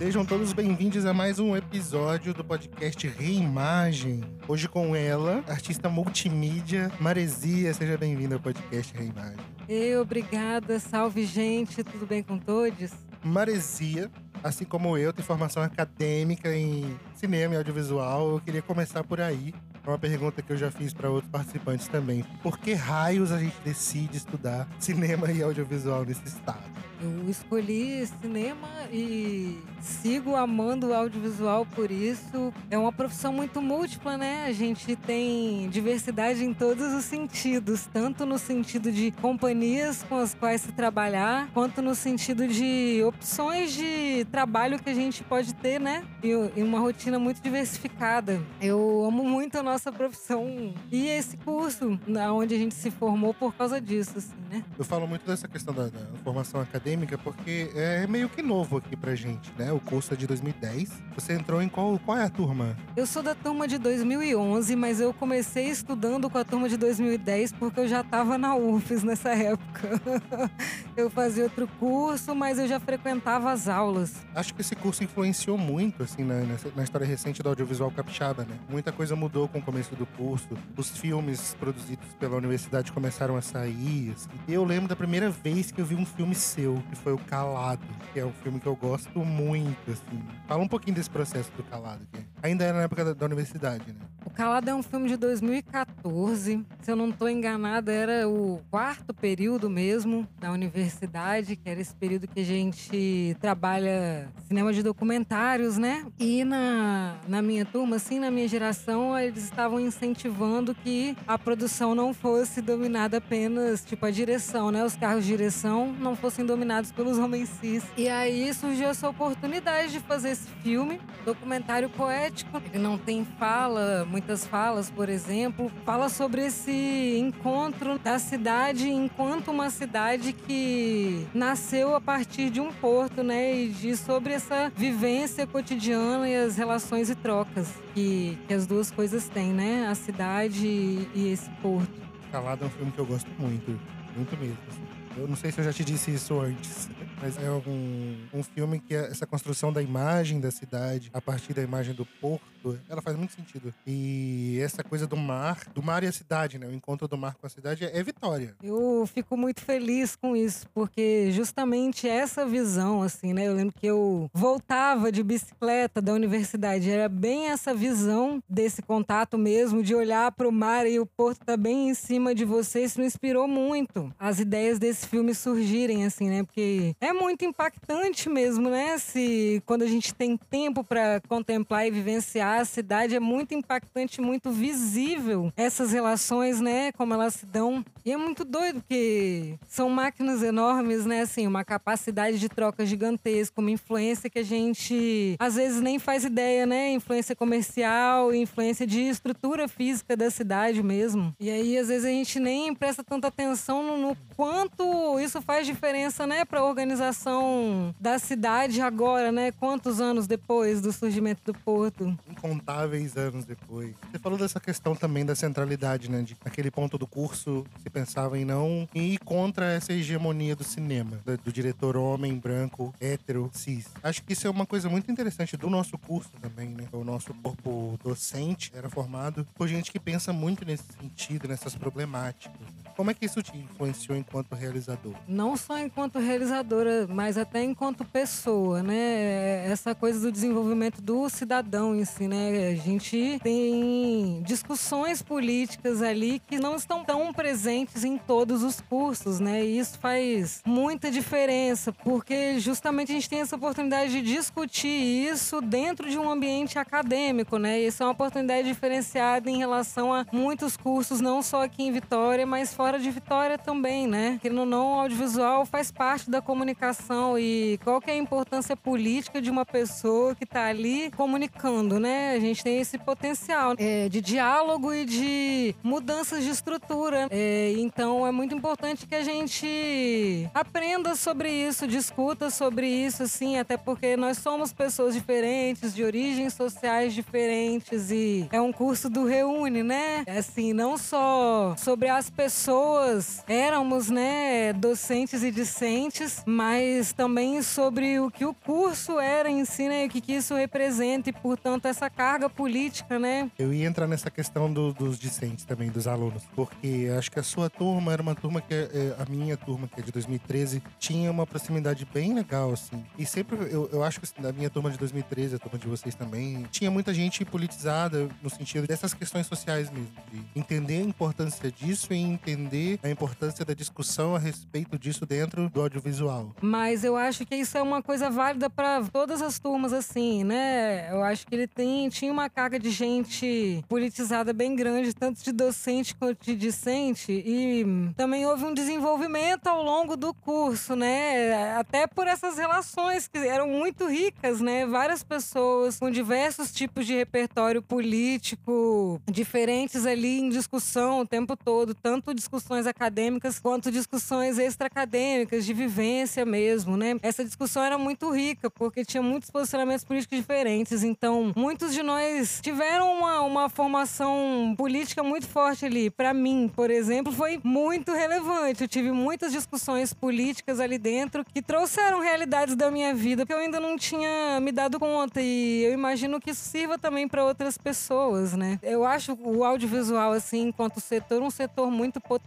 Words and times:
Sejam 0.00 0.24
todos 0.24 0.54
bem-vindos 0.54 1.04
a 1.04 1.12
mais 1.12 1.38
um 1.38 1.54
episódio 1.54 2.32
do 2.32 2.42
podcast 2.42 3.06
Reimagem. 3.06 4.24
Hoje 4.48 4.66
com 4.66 4.96
ela, 4.96 5.44
artista 5.46 5.90
multimídia, 5.90 6.90
Maresia. 6.98 7.74
Seja 7.74 7.98
bem-vinda 7.98 8.36
ao 8.36 8.40
podcast 8.40 8.96
Reimagem. 8.96 9.36
E 9.68 9.94
obrigada, 9.96 10.78
salve 10.78 11.26
gente, 11.26 11.84
tudo 11.84 12.06
bem 12.06 12.22
com 12.22 12.38
todos? 12.38 12.92
Maresia, 13.22 14.10
assim 14.42 14.64
como 14.64 14.96
eu, 14.96 15.12
tem 15.12 15.22
formação 15.22 15.62
acadêmica 15.62 16.50
em 16.56 16.98
cinema 17.14 17.52
e 17.52 17.58
audiovisual. 17.58 18.30
Eu 18.30 18.40
queria 18.40 18.62
começar 18.62 19.04
por 19.04 19.20
aí. 19.20 19.52
É 19.86 19.90
uma 19.90 19.98
pergunta 19.98 20.40
que 20.40 20.50
eu 20.50 20.56
já 20.56 20.70
fiz 20.70 20.94
para 20.94 21.10
outros 21.10 21.30
participantes 21.30 21.88
também. 21.88 22.24
Por 22.42 22.56
que 22.58 22.72
raios 22.72 23.30
a 23.30 23.38
gente 23.38 23.56
decide 23.62 24.16
estudar 24.16 24.66
cinema 24.78 25.30
e 25.30 25.42
audiovisual 25.42 26.06
nesse 26.06 26.26
estado? 26.26 26.79
Eu 27.02 27.30
escolhi 27.30 28.06
cinema 28.20 28.68
e 28.92 29.58
sigo 29.80 30.36
amando 30.36 30.88
o 30.88 30.94
audiovisual 30.94 31.64
por 31.64 31.90
isso. 31.90 32.52
É 32.70 32.76
uma 32.76 32.92
profissão 32.92 33.32
muito 33.32 33.62
múltipla, 33.62 34.18
né? 34.18 34.44
A 34.44 34.52
gente 34.52 34.94
tem 34.96 35.66
diversidade 35.70 36.44
em 36.44 36.52
todos 36.52 36.92
os 36.92 37.04
sentidos, 37.06 37.88
tanto 37.90 38.26
no 38.26 38.38
sentido 38.38 38.92
de 38.92 39.12
companhias 39.12 40.02
com 40.02 40.16
as 40.16 40.34
quais 40.34 40.60
se 40.60 40.72
trabalhar, 40.72 41.48
quanto 41.54 41.80
no 41.80 41.94
sentido 41.94 42.46
de 42.46 43.02
opções 43.02 43.72
de 43.72 44.26
trabalho 44.30 44.78
que 44.78 44.90
a 44.90 44.94
gente 44.94 45.24
pode 45.24 45.54
ter, 45.54 45.80
né? 45.80 46.04
E 46.22 46.62
uma 46.62 46.80
rotina 46.80 47.18
muito 47.18 47.40
diversificada. 47.40 48.42
Eu 48.60 49.04
amo 49.06 49.24
muito 49.24 49.56
a 49.56 49.62
nossa 49.62 49.90
profissão 49.90 50.74
e 50.92 51.06
esse 51.06 51.38
curso, 51.38 51.98
onde 52.34 52.54
a 52.54 52.58
gente 52.58 52.74
se 52.74 52.90
formou 52.90 53.32
por 53.32 53.54
causa 53.54 53.80
disso, 53.80 54.18
assim, 54.18 54.36
né? 54.50 54.62
Eu 54.78 54.84
falo 54.84 55.06
muito 55.06 55.24
dessa 55.24 55.48
questão 55.48 55.72
da, 55.72 55.88
da 55.88 56.18
formação 56.22 56.60
acadêmica 56.60 56.89
porque 57.18 57.70
é 57.74 58.06
meio 58.06 58.28
que 58.28 58.42
novo 58.42 58.78
aqui 58.78 58.96
pra 58.96 59.14
gente, 59.14 59.52
né? 59.58 59.72
O 59.72 59.80
curso 59.80 60.14
é 60.14 60.16
de 60.16 60.26
2010. 60.26 60.90
Você 61.14 61.32
entrou 61.34 61.60
em 61.62 61.68
qual, 61.68 61.98
qual 61.98 62.18
é 62.18 62.24
a 62.24 62.30
turma? 62.30 62.76
Eu 62.96 63.06
sou 63.06 63.22
da 63.22 63.34
turma 63.34 63.68
de 63.68 63.78
2011, 63.78 64.76
mas 64.76 65.00
eu 65.00 65.12
comecei 65.12 65.66
estudando 65.66 66.28
com 66.28 66.38
a 66.38 66.44
turma 66.44 66.68
de 66.68 66.76
2010 66.76 67.52
porque 67.52 67.80
eu 67.80 67.88
já 67.88 68.00
estava 68.00 68.36
na 68.38 68.54
UFES 68.54 69.02
nessa 69.02 69.30
época. 69.30 70.00
eu 70.96 71.10
fazia 71.10 71.44
outro 71.44 71.68
curso, 71.78 72.34
mas 72.34 72.58
eu 72.58 72.66
já 72.66 72.80
frequentava 72.80 73.50
as 73.50 73.68
aulas. 73.68 74.14
Acho 74.34 74.54
que 74.54 74.60
esse 74.60 74.74
curso 74.74 75.04
influenciou 75.04 75.56
muito, 75.56 76.02
assim, 76.02 76.24
na, 76.24 76.40
na 76.74 76.82
história 76.82 77.06
recente 77.06 77.42
do 77.42 77.48
audiovisual 77.48 77.90
capixaba, 77.90 78.44
né? 78.44 78.56
Muita 78.68 78.92
coisa 78.92 79.14
mudou 79.14 79.48
com 79.48 79.58
o 79.58 79.62
começo 79.62 79.94
do 79.94 80.06
curso. 80.06 80.48
Os 80.76 80.90
filmes 80.90 81.54
produzidos 81.58 82.14
pela 82.18 82.36
universidade 82.36 82.92
começaram 82.92 83.36
a 83.36 83.42
sair, 83.42 84.12
assim. 84.14 84.28
Eu 84.48 84.64
lembro 84.64 84.88
da 84.88 84.96
primeira 84.96 85.30
vez 85.30 85.70
que 85.70 85.80
eu 85.80 85.84
vi 85.84 85.94
um 85.94 86.06
filme 86.06 86.34
seu, 86.34 86.79
que 86.82 86.96
foi 86.96 87.12
o 87.12 87.18
Calado, 87.18 87.82
que 88.12 88.20
é 88.20 88.24
um 88.24 88.32
filme 88.32 88.60
que 88.60 88.66
eu 88.66 88.76
gosto 88.76 89.18
muito, 89.20 89.90
assim. 89.90 90.22
Fala 90.46 90.62
um 90.62 90.68
pouquinho 90.68 90.96
desse 90.96 91.10
processo 91.10 91.50
do 91.56 91.62
Calado, 91.62 92.06
que 92.12 92.24
ainda 92.42 92.64
era 92.64 92.78
na 92.78 92.84
época 92.84 93.04
da, 93.04 93.12
da 93.12 93.26
universidade, 93.26 93.84
né? 93.88 94.00
O 94.24 94.30
Calado 94.30 94.70
é 94.70 94.74
um 94.74 94.82
filme 94.82 95.08
de 95.08 95.16
2014. 95.16 96.64
Se 96.82 96.90
eu 96.90 96.96
não 96.96 97.08
estou 97.08 97.28
enganada, 97.28 97.92
era 97.92 98.28
o 98.28 98.60
quarto 98.70 99.12
período 99.12 99.68
mesmo 99.68 100.26
da 100.38 100.52
universidade, 100.52 101.56
que 101.56 101.68
era 101.68 101.80
esse 101.80 101.94
período 101.94 102.28
que 102.28 102.40
a 102.40 102.44
gente 102.44 103.36
trabalha 103.40 104.28
cinema 104.46 104.72
de 104.72 104.82
documentários, 104.82 105.78
né? 105.78 106.06
E 106.18 106.44
na, 106.44 107.16
na 107.26 107.42
minha 107.42 107.64
turma, 107.64 107.96
assim, 107.96 108.18
na 108.18 108.30
minha 108.30 108.46
geração, 108.46 109.18
eles 109.18 109.44
estavam 109.44 109.80
incentivando 109.80 110.74
que 110.74 111.16
a 111.26 111.38
produção 111.38 111.94
não 111.94 112.14
fosse 112.14 112.60
dominada 112.60 113.16
apenas, 113.18 113.84
tipo, 113.84 114.04
a 114.06 114.10
direção, 114.10 114.70
né? 114.70 114.84
Os 114.84 114.96
carros 114.96 115.24
de 115.24 115.30
direção 115.30 115.92
não 115.98 116.14
fossem 116.14 116.44
dominados 116.44 116.69
pelos 116.94 117.18
homens 117.18 117.48
cis. 117.60 117.82
E 117.96 118.08
aí 118.08 118.52
surgiu 118.54 118.88
essa 118.88 119.08
oportunidade 119.08 119.92
de 119.92 120.00
fazer 120.00 120.30
esse 120.30 120.48
filme, 120.62 121.00
documentário 121.24 121.90
poético. 121.90 122.62
Ele 122.72 122.82
não 122.82 122.96
tem 122.96 123.24
fala, 123.38 124.06
muitas 124.08 124.46
falas, 124.46 124.88
por 124.90 125.08
exemplo. 125.08 125.70
Fala 125.84 126.08
sobre 126.08 126.46
esse 126.46 127.18
encontro 127.18 127.98
da 127.98 128.18
cidade 128.18 128.88
enquanto 128.88 129.50
uma 129.50 129.68
cidade 129.70 130.32
que 130.32 131.26
nasceu 131.34 131.94
a 131.94 132.00
partir 132.00 132.50
de 132.50 132.60
um 132.60 132.72
porto, 132.72 133.22
né? 133.22 133.54
E 133.54 133.68
de 133.68 133.96
sobre 133.96 134.32
essa 134.32 134.70
vivência 134.76 135.46
cotidiana 135.46 136.28
e 136.28 136.36
as 136.36 136.56
relações 136.56 137.10
e 137.10 137.14
trocas 137.14 137.74
que, 137.94 138.38
que 138.46 138.54
as 138.54 138.66
duas 138.66 138.90
coisas 138.90 139.28
têm, 139.28 139.52
né? 139.52 139.88
A 139.88 139.94
cidade 139.94 140.66
e 140.66 141.32
esse 141.32 141.50
porto. 141.62 141.90
Calado 142.30 142.64
é 142.64 142.66
um 142.68 142.70
filme 142.70 142.92
que 142.92 142.98
eu 142.98 143.06
gosto 143.06 143.28
muito, 143.38 143.78
muito 144.16 144.36
mesmo. 144.38 144.58
Assim. 144.68 144.99
Eu 145.16 145.26
não 145.26 145.36
sei 145.36 145.50
se 145.50 145.60
eu 145.60 145.64
já 145.64 145.72
te 145.72 145.84
disse 145.84 146.12
isso 146.12 146.38
antes, 146.40 146.88
mas 147.20 147.36
é 147.36 147.50
um, 147.50 148.16
um 148.32 148.42
filme 148.42 148.78
que 148.78 148.94
é 148.94 149.10
essa 149.10 149.26
construção 149.26 149.72
da 149.72 149.82
imagem 149.82 150.40
da 150.40 150.50
cidade 150.50 151.10
a 151.12 151.20
partir 151.20 151.52
da 151.52 151.62
imagem 151.62 151.94
do 151.94 152.06
porto, 152.06 152.59
ela 152.88 153.00
faz 153.00 153.16
muito 153.16 153.32
sentido. 153.32 153.72
E 153.86 154.58
essa 154.62 154.82
coisa 154.82 155.06
do 155.06 155.16
mar, 155.16 155.60
do 155.74 155.82
mar 155.82 156.02
e 156.02 156.06
a 156.06 156.12
cidade, 156.12 156.58
né? 156.58 156.66
O 156.66 156.74
encontro 156.74 157.08
do 157.08 157.16
mar 157.16 157.34
com 157.34 157.46
a 157.46 157.50
cidade 157.50 157.84
é, 157.84 157.98
é 157.98 158.02
vitória. 158.02 158.54
Eu 158.62 159.08
fico 159.12 159.36
muito 159.36 159.60
feliz 159.60 160.16
com 160.16 160.36
isso, 160.36 160.66
porque 160.74 161.30
justamente 161.32 162.08
essa 162.08 162.46
visão, 162.46 163.02
assim, 163.02 163.32
né? 163.32 163.46
Eu 163.46 163.54
lembro 163.54 163.74
que 163.78 163.86
eu 163.86 164.30
voltava 164.32 165.10
de 165.10 165.22
bicicleta 165.22 166.00
da 166.00 166.12
universidade, 166.12 166.90
era 166.90 167.08
bem 167.08 167.48
essa 167.48 167.74
visão 167.74 168.42
desse 168.48 168.82
contato 168.82 169.38
mesmo, 169.38 169.82
de 169.82 169.94
olhar 169.94 170.30
para 170.32 170.48
o 170.48 170.52
mar 170.52 170.86
e 170.86 170.98
o 170.98 171.06
porto 171.06 171.44
tá 171.44 171.56
bem 171.56 171.90
em 171.90 171.94
cima 171.94 172.34
de 172.34 172.44
você. 172.44 172.84
Isso 172.84 173.00
me 173.00 173.06
inspirou 173.06 173.46
muito. 173.48 174.12
As 174.18 174.40
ideias 174.40 174.78
desse 174.78 175.06
filmes 175.06 175.38
surgirem, 175.38 176.04
assim, 176.04 176.28
né? 176.28 176.42
Porque 176.42 176.94
é 177.00 177.12
muito 177.12 177.44
impactante 177.44 178.28
mesmo, 178.28 178.68
né? 178.68 178.98
Se 178.98 179.62
quando 179.66 179.82
a 179.82 179.86
gente 179.86 180.14
tem 180.14 180.36
tempo 180.36 180.84
para 180.84 181.20
contemplar 181.28 181.86
e 181.86 181.90
vivenciar 181.90 182.49
a 182.58 182.64
cidade, 182.64 183.14
é 183.14 183.20
muito 183.20 183.54
impactante, 183.54 184.20
muito 184.20 184.50
visível 184.50 185.52
essas 185.56 185.92
relações, 185.92 186.60
né? 186.60 186.92
Como 186.92 187.14
elas 187.14 187.34
se 187.34 187.46
dão. 187.46 187.84
E 188.04 188.12
é 188.12 188.16
muito 188.16 188.44
doido, 188.44 188.80
porque 188.80 189.58
são 189.68 189.88
máquinas 189.88 190.42
enormes, 190.42 191.04
né? 191.04 191.22
Assim, 191.22 191.46
uma 191.46 191.64
capacidade 191.64 192.38
de 192.38 192.48
troca 192.48 192.84
gigantesca, 192.84 193.60
uma 193.60 193.70
influência 193.70 194.30
que 194.30 194.38
a 194.38 194.42
gente 194.44 195.36
às 195.38 195.54
vezes 195.54 195.80
nem 195.80 195.98
faz 195.98 196.24
ideia, 196.24 196.66
né? 196.66 196.92
Influência 196.92 197.36
comercial, 197.36 198.34
influência 198.34 198.86
de 198.86 199.00
estrutura 199.00 199.68
física 199.68 200.16
da 200.16 200.30
cidade 200.30 200.82
mesmo. 200.82 201.34
E 201.38 201.50
aí, 201.50 201.78
às 201.78 201.88
vezes, 201.88 202.04
a 202.04 202.10
gente 202.10 202.40
nem 202.40 202.74
presta 202.74 203.04
tanta 203.04 203.28
atenção 203.28 203.82
no, 203.82 204.08
no 204.08 204.16
quanto 204.36 205.18
isso 205.20 205.40
faz 205.42 205.66
diferença, 205.66 206.26
né, 206.26 206.44
para 206.44 206.60
a 206.60 206.64
organização 206.64 207.94
da 208.00 208.18
cidade 208.18 208.80
agora, 208.80 209.30
né? 209.30 209.52
Quantos 209.52 210.00
anos 210.00 210.26
depois 210.26 210.80
do 210.80 210.92
surgimento 210.92 211.42
do 211.44 211.54
porto? 211.54 212.16
Incontáveis 212.40 213.18
anos 213.18 213.44
depois. 213.44 213.94
Você 214.10 214.18
falou 214.18 214.38
dessa 214.38 214.58
questão 214.58 214.96
também 214.96 215.26
da 215.26 215.34
centralidade, 215.34 216.10
né? 216.10 216.22
De 216.22 216.34
aquele 216.42 216.70
ponto 216.70 216.96
do 216.96 217.06
curso 217.06 217.66
se 217.82 217.90
pensava 217.90 218.38
em 218.38 218.46
não 218.46 218.88
ir 218.94 219.18
contra 219.18 219.70
essa 219.70 219.92
hegemonia 219.92 220.56
do 220.56 220.64
cinema, 220.64 221.20
do, 221.22 221.36
do 221.36 221.52
diretor 221.52 221.98
homem, 221.98 222.38
branco, 222.38 222.94
hétero, 222.98 223.50
cis. 223.52 223.88
Acho 224.02 224.22
que 224.22 224.32
isso 224.32 224.46
é 224.46 224.50
uma 224.50 224.64
coisa 224.64 224.88
muito 224.88 225.12
interessante 225.12 225.54
do 225.56 225.68
nosso 225.68 225.98
curso 225.98 226.30
também, 226.40 226.70
né? 226.70 226.88
O 226.92 227.04
nosso 227.04 227.34
corpo 227.34 227.98
docente 228.02 228.72
era 228.74 228.88
formado 228.88 229.46
por 229.54 229.68
gente 229.68 229.92
que 229.92 230.00
pensa 230.00 230.32
muito 230.32 230.64
nesse 230.64 230.84
sentido, 230.98 231.46
nessas 231.46 231.74
problemáticas. 231.74 232.79
Como 232.96 233.10
é 233.10 233.14
que 233.14 233.24
isso 233.24 233.42
te 233.42 233.56
influenciou 233.56 234.16
enquanto 234.16 234.54
realizador? 234.54 235.14
Não 235.26 235.56
só 235.56 235.78
enquanto 235.78 236.18
realizadora, 236.18 237.06
mas 237.08 237.38
até 237.38 237.62
enquanto 237.62 238.04
pessoa, 238.04 238.82
né? 238.82 239.66
Essa 239.70 239.94
coisa 239.94 240.20
do 240.20 240.32
desenvolvimento 240.32 241.00
do 241.00 241.28
cidadão 241.28 241.94
em 241.94 242.04
si, 242.04 242.28
né? 242.28 242.68
A 242.68 242.74
gente 242.74 243.40
tem 243.42 244.42
discussões 244.44 245.22
políticas 245.22 246.02
ali 246.02 246.40
que 246.40 246.58
não 246.58 246.76
estão 246.76 247.04
tão 247.04 247.32
presentes 247.32 248.04
em 248.04 248.18
todos 248.18 248.62
os 248.62 248.80
cursos, 248.80 249.40
né? 249.40 249.64
E 249.64 249.78
isso 249.78 249.98
faz 249.98 250.62
muita 250.64 251.10
diferença, 251.10 251.92
porque 251.92 252.58
justamente 252.58 253.12
a 253.12 253.14
gente 253.14 253.28
tem 253.28 253.40
essa 253.40 253.56
oportunidade 253.56 254.12
de 254.12 254.22
discutir 254.22 254.88
isso 254.88 255.60
dentro 255.60 256.10
de 256.10 256.18
um 256.18 256.30
ambiente 256.30 256.78
acadêmico, 256.78 257.58
né? 257.58 257.80
E 257.80 257.86
isso 257.86 258.02
é 258.02 258.06
uma 258.06 258.12
oportunidade 258.12 258.66
diferenciada 258.68 259.50
em 259.50 259.58
relação 259.58 260.12
a 260.12 260.26
muitos 260.32 260.76
cursos, 260.76 261.20
não 261.20 261.42
só 261.42 261.62
aqui 261.64 261.82
em 261.82 261.92
Vitória, 261.92 262.46
mas 262.46 262.74
fora 262.80 262.98
de 262.98 263.10
Vitória 263.10 263.58
também, 263.58 264.06
né? 264.06 264.38
Querendo 264.40 264.60
ou 264.60 264.66
não, 264.66 264.98
audiovisual 265.00 265.66
faz 265.66 265.92
parte 265.92 266.30
da 266.30 266.40
comunicação 266.40 267.38
e 267.38 267.78
qual 267.84 268.00
que 268.00 268.10
é 268.10 268.14
a 268.14 268.16
importância 268.16 268.74
política 268.74 269.38
de 269.38 269.50
uma 269.50 269.66
pessoa 269.66 270.34
que 270.34 270.44
está 270.44 270.64
ali 270.64 271.10
comunicando, 271.10 272.00
né? 272.00 272.32
A 272.32 272.40
gente 272.40 272.64
tem 272.64 272.80
esse 272.80 272.96
potencial 272.96 273.74
é, 273.76 274.08
de 274.08 274.22
diálogo 274.22 274.94
e 274.94 275.04
de 275.04 275.74
mudanças 275.82 276.42
de 276.42 276.48
estrutura. 276.48 277.28
É, 277.30 277.74
então 277.76 278.26
é 278.26 278.32
muito 278.32 278.54
importante 278.54 279.06
que 279.06 279.14
a 279.14 279.22
gente 279.22 280.48
aprenda 280.54 281.14
sobre 281.16 281.50
isso, 281.52 281.86
discuta 281.86 282.48
sobre 282.48 282.86
isso, 282.88 283.24
assim, 283.24 283.58
até 283.58 283.76
porque 283.76 284.16
nós 284.16 284.38
somos 284.38 284.72
pessoas 284.72 285.12
diferentes, 285.12 285.94
de 285.94 286.02
origens 286.02 286.54
sociais 286.54 287.12
diferentes 287.12 288.10
e 288.10 288.48
é 288.50 288.58
um 288.58 288.72
curso 288.72 289.10
do 289.10 289.26
Reúne, 289.26 289.82
né? 289.82 290.24
Assim, 290.26 290.72
não 290.72 290.96
só 290.96 291.74
sobre 291.76 292.08
as 292.08 292.30
pessoas 292.30 292.69
pessoas 292.70 293.42
éramos, 293.48 294.10
né, 294.10 294.72
docentes 294.72 295.42
e 295.42 295.50
discentes, 295.50 296.40
mas 296.46 297.12
também 297.12 297.60
sobre 297.62 298.20
o 298.20 298.30
que 298.30 298.44
o 298.44 298.54
curso 298.54 299.18
era 299.18 299.50
em 299.50 299.64
si, 299.64 299.88
né, 299.88 300.06
o 300.06 300.08
que, 300.08 300.20
que 300.20 300.34
isso 300.34 300.54
representa 300.54 301.28
e, 301.28 301.32
portanto, 301.32 301.86
essa 301.86 302.08
carga 302.08 302.48
política, 302.48 303.18
né? 303.18 303.50
Eu 303.58 303.74
ia 303.74 303.88
entrar 303.88 304.06
nessa 304.06 304.30
questão 304.30 304.72
do, 304.72 304.92
dos 304.92 305.18
discentes 305.18 305.64
também, 305.64 305.90
dos 305.90 306.06
alunos, 306.06 306.44
porque 306.54 307.10
acho 307.18 307.32
que 307.32 307.40
a 307.40 307.42
sua 307.42 307.68
turma 307.68 308.12
era 308.12 308.22
uma 308.22 308.36
turma 308.36 308.60
que, 308.60 308.72
é, 308.72 309.16
a 309.18 309.28
minha 309.28 309.56
turma, 309.56 309.88
que 309.88 309.98
é 309.98 310.04
de 310.04 310.12
2013, 310.12 310.80
tinha 310.96 311.28
uma 311.28 311.48
proximidade 311.48 312.06
bem 312.14 312.34
legal, 312.34 312.72
assim. 312.72 313.04
E 313.18 313.26
sempre, 313.26 313.56
eu, 313.68 313.90
eu 313.92 314.04
acho 314.04 314.20
que 314.20 314.26
assim, 314.26 314.40
na 314.40 314.52
minha 314.52 314.70
turma 314.70 314.92
de 314.92 314.98
2013, 314.98 315.56
a 315.56 315.58
turma 315.58 315.76
de 315.76 315.88
vocês 315.88 316.14
também, 316.14 316.64
tinha 316.70 316.90
muita 316.90 317.12
gente 317.12 317.44
politizada 317.44 318.28
no 318.40 318.48
sentido 318.48 318.86
dessas 318.86 319.12
questões 319.12 319.48
sociais 319.48 319.90
mesmo, 319.90 320.12
de 320.32 320.40
entender 320.54 320.98
a 320.98 321.04
importância 321.04 321.68
disso 321.72 322.14
e 322.14 322.16
entender 322.16 322.59
a 323.02 323.08
importância 323.08 323.64
da 323.64 323.74
discussão 323.74 324.34
a 324.34 324.38
respeito 324.38 324.98
disso 324.98 325.24
dentro 325.24 325.68
do 325.70 325.80
audiovisual. 325.80 326.54
Mas 326.60 327.04
eu 327.04 327.16
acho 327.16 327.46
que 327.46 327.54
isso 327.54 327.76
é 327.78 327.82
uma 327.82 328.02
coisa 328.02 328.30
válida 328.30 328.68
para 328.68 329.02
todas 329.04 329.40
as 329.42 329.58
turmas, 329.58 329.92
assim, 329.92 330.44
né? 330.44 331.10
Eu 331.10 331.22
acho 331.22 331.46
que 331.46 331.54
ele 331.54 331.66
tem, 331.66 332.08
tinha 332.08 332.32
uma 332.32 332.48
carga 332.48 332.78
de 332.78 332.90
gente 332.90 333.84
politizada 333.88 334.52
bem 334.52 334.74
grande, 334.74 335.14
tanto 335.14 335.42
de 335.42 335.52
docente 335.52 336.14
quanto 336.14 336.44
de 336.44 336.56
discente, 336.56 337.32
e 337.32 337.84
também 338.16 338.46
houve 338.46 338.64
um 338.64 338.74
desenvolvimento 338.74 339.66
ao 339.66 339.82
longo 339.82 340.16
do 340.16 340.32
curso, 340.34 340.94
né? 340.94 341.74
Até 341.76 342.06
por 342.06 342.26
essas 342.26 342.56
relações 342.56 343.28
que 343.28 343.38
eram 343.38 343.68
muito 343.68 344.06
ricas, 344.06 344.60
né? 344.60 344.86
Várias 344.86 345.22
pessoas 345.22 345.98
com 345.98 346.10
diversos 346.10 346.72
tipos 346.72 347.06
de 347.06 347.14
repertório 347.14 347.82
político 347.82 349.20
diferentes 349.30 350.06
ali 350.06 350.40
em 350.40 350.48
discussão 350.48 351.20
o 351.20 351.26
tempo 351.26 351.56
todo, 351.56 351.94
tanto 351.94 352.34
discussões 352.50 352.84
acadêmicas 352.84 353.60
quanto 353.60 353.92
discussões 353.92 354.58
extra-acadêmicas, 354.58 355.64
de 355.64 355.72
vivência 355.72 356.44
mesmo, 356.44 356.96
né? 356.96 357.16
Essa 357.22 357.44
discussão 357.44 357.80
era 357.84 357.96
muito 357.96 358.28
rica, 358.30 358.68
porque 358.68 359.04
tinha 359.04 359.22
muitos 359.22 359.48
posicionamentos 359.50 360.04
políticos 360.04 360.36
diferentes, 360.36 361.04
então 361.04 361.52
muitos 361.54 361.94
de 361.94 362.02
nós 362.02 362.58
tiveram 362.60 363.16
uma, 363.16 363.40
uma 363.42 363.68
formação 363.68 364.74
política 364.76 365.22
muito 365.22 365.46
forte 365.46 365.86
ali. 365.86 366.10
Para 366.10 366.34
mim, 366.34 366.68
por 366.74 366.90
exemplo, 366.90 367.32
foi 367.32 367.60
muito 367.62 368.12
relevante. 368.12 368.82
Eu 368.82 368.88
tive 368.88 369.12
muitas 369.12 369.52
discussões 369.52 370.12
políticas 370.12 370.80
ali 370.80 370.98
dentro 370.98 371.44
que 371.44 371.62
trouxeram 371.62 372.20
realidades 372.20 372.74
da 372.74 372.90
minha 372.90 373.14
vida 373.14 373.46
que 373.46 373.52
eu 373.52 373.58
ainda 373.58 373.78
não 373.78 373.96
tinha 373.96 374.58
me 374.60 374.72
dado 374.72 374.98
conta 374.98 375.40
e 375.40 375.84
eu 375.84 375.92
imagino 375.92 376.40
que 376.40 376.50
isso 376.50 376.68
sirva 376.68 376.98
também 376.98 377.28
para 377.28 377.44
outras 377.44 377.78
pessoas, 377.78 378.54
né? 378.54 378.80
Eu 378.82 379.04
acho 379.04 379.38
o 379.40 379.64
audiovisual 379.64 380.32
assim, 380.32 380.68
enquanto 380.68 381.00
setor, 381.00 381.42
um 381.42 381.50
setor 381.50 381.90
muito 381.92 382.20
potente 382.20 382.39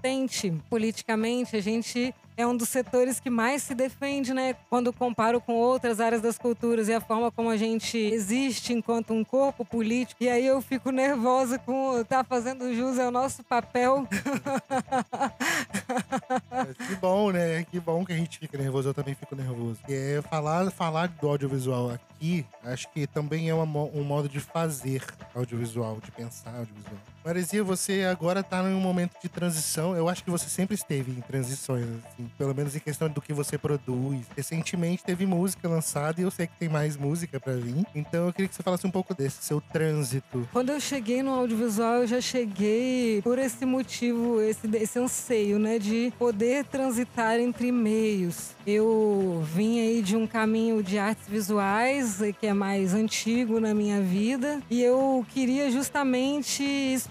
politicamente. 0.69 1.55
A 1.55 1.61
gente 1.61 2.13
é 2.35 2.45
um 2.45 2.55
dos 2.55 2.69
setores 2.69 3.19
que 3.19 3.29
mais 3.29 3.63
se 3.63 3.75
defende, 3.75 4.33
né? 4.33 4.55
Quando 4.69 4.91
comparo 4.91 5.39
com 5.39 5.53
outras 5.53 5.99
áreas 5.99 6.21
das 6.21 6.37
culturas 6.37 6.87
e 6.87 6.93
a 6.93 7.01
forma 7.01 7.31
como 7.31 7.49
a 7.49 7.57
gente 7.57 7.97
existe 7.97 8.73
enquanto 8.73 9.13
um 9.13 9.23
corpo 9.23 9.63
político. 9.63 10.23
E 10.23 10.29
aí 10.29 10.45
eu 10.45 10.61
fico 10.61 10.91
nervosa 10.91 11.59
com 11.59 12.03
tá 12.03 12.23
fazendo 12.23 12.73
jus 12.73 12.99
ao 12.99 13.11
nosso 13.11 13.43
papel. 13.43 14.07
que 16.87 16.95
bom, 16.95 17.31
né? 17.31 17.63
Que 17.65 17.79
bom 17.79 18.03
que 18.03 18.13
a 18.13 18.17
gente 18.17 18.39
fica 18.39 18.57
nervoso. 18.57 18.89
Eu 18.89 18.93
também 18.93 19.13
fico 19.13 19.35
nervoso. 19.35 19.79
É 19.87 20.21
falar, 20.29 20.71
falar 20.71 21.07
do 21.07 21.27
audiovisual 21.27 21.91
aqui, 21.91 22.45
acho 22.63 22.89
que 22.89 23.05
também 23.05 23.49
é 23.49 23.53
uma, 23.53 23.83
um 23.83 24.03
modo 24.03 24.27
de 24.27 24.39
fazer 24.39 25.03
audiovisual, 25.35 25.99
de 26.03 26.11
pensar 26.11 26.55
audiovisual. 26.55 27.12
Maresia, 27.25 27.63
você 27.63 28.03
agora 28.03 28.43
tá 28.43 28.61
num 28.61 28.81
momento 28.81 29.13
de 29.21 29.29
transição. 29.29 29.95
Eu 29.95 30.09
acho 30.09 30.23
que 30.23 30.29
você 30.29 30.49
sempre 30.49 30.75
esteve 30.75 31.11
em 31.11 31.21
transições, 31.21 31.85
assim, 32.05 32.29
pelo 32.37 32.53
menos 32.53 32.75
em 32.75 32.79
questão 32.79 33.07
do 33.07 33.21
que 33.21 33.31
você 33.31 33.57
produz. 33.57 34.25
Recentemente 34.35 35.03
teve 35.03 35.25
música 35.25 35.69
lançada 35.69 36.19
e 36.19 36.23
eu 36.25 36.31
sei 36.31 36.47
que 36.47 36.57
tem 36.59 36.67
mais 36.67 36.97
música 36.97 37.39
para 37.39 37.53
vir. 37.53 37.85
Então 37.95 38.27
eu 38.27 38.33
queria 38.33 38.49
que 38.49 38.55
você 38.55 38.61
falasse 38.61 38.85
um 38.85 38.91
pouco 38.91 39.13
desse 39.13 39.41
seu 39.41 39.61
trânsito. 39.61 40.47
Quando 40.51 40.71
eu 40.71 40.81
cheguei 40.81 41.23
no 41.23 41.31
audiovisual, 41.31 42.01
eu 42.01 42.07
já 42.07 42.19
cheguei 42.19 43.21
por 43.21 43.39
esse 43.39 43.65
motivo, 43.65 44.41
esse, 44.41 44.67
esse 44.75 44.99
anseio, 44.99 45.57
né, 45.57 45.79
de 45.79 46.11
poder 46.19 46.65
transitar 46.65 47.39
entre 47.39 47.71
meios. 47.71 48.51
Eu 48.67 49.45
vim 49.53 49.79
aí 49.79 50.01
de 50.01 50.15
um 50.17 50.27
caminho 50.27 50.83
de 50.83 50.97
artes 50.97 51.27
visuais, 51.27 52.19
que 52.39 52.47
é 52.47 52.53
mais 52.53 52.93
antigo 52.93 53.59
na 53.59 53.73
minha 53.73 54.01
vida, 54.01 54.61
e 54.69 54.81
eu 54.81 55.25
queria 55.33 55.71
justamente 55.71 56.63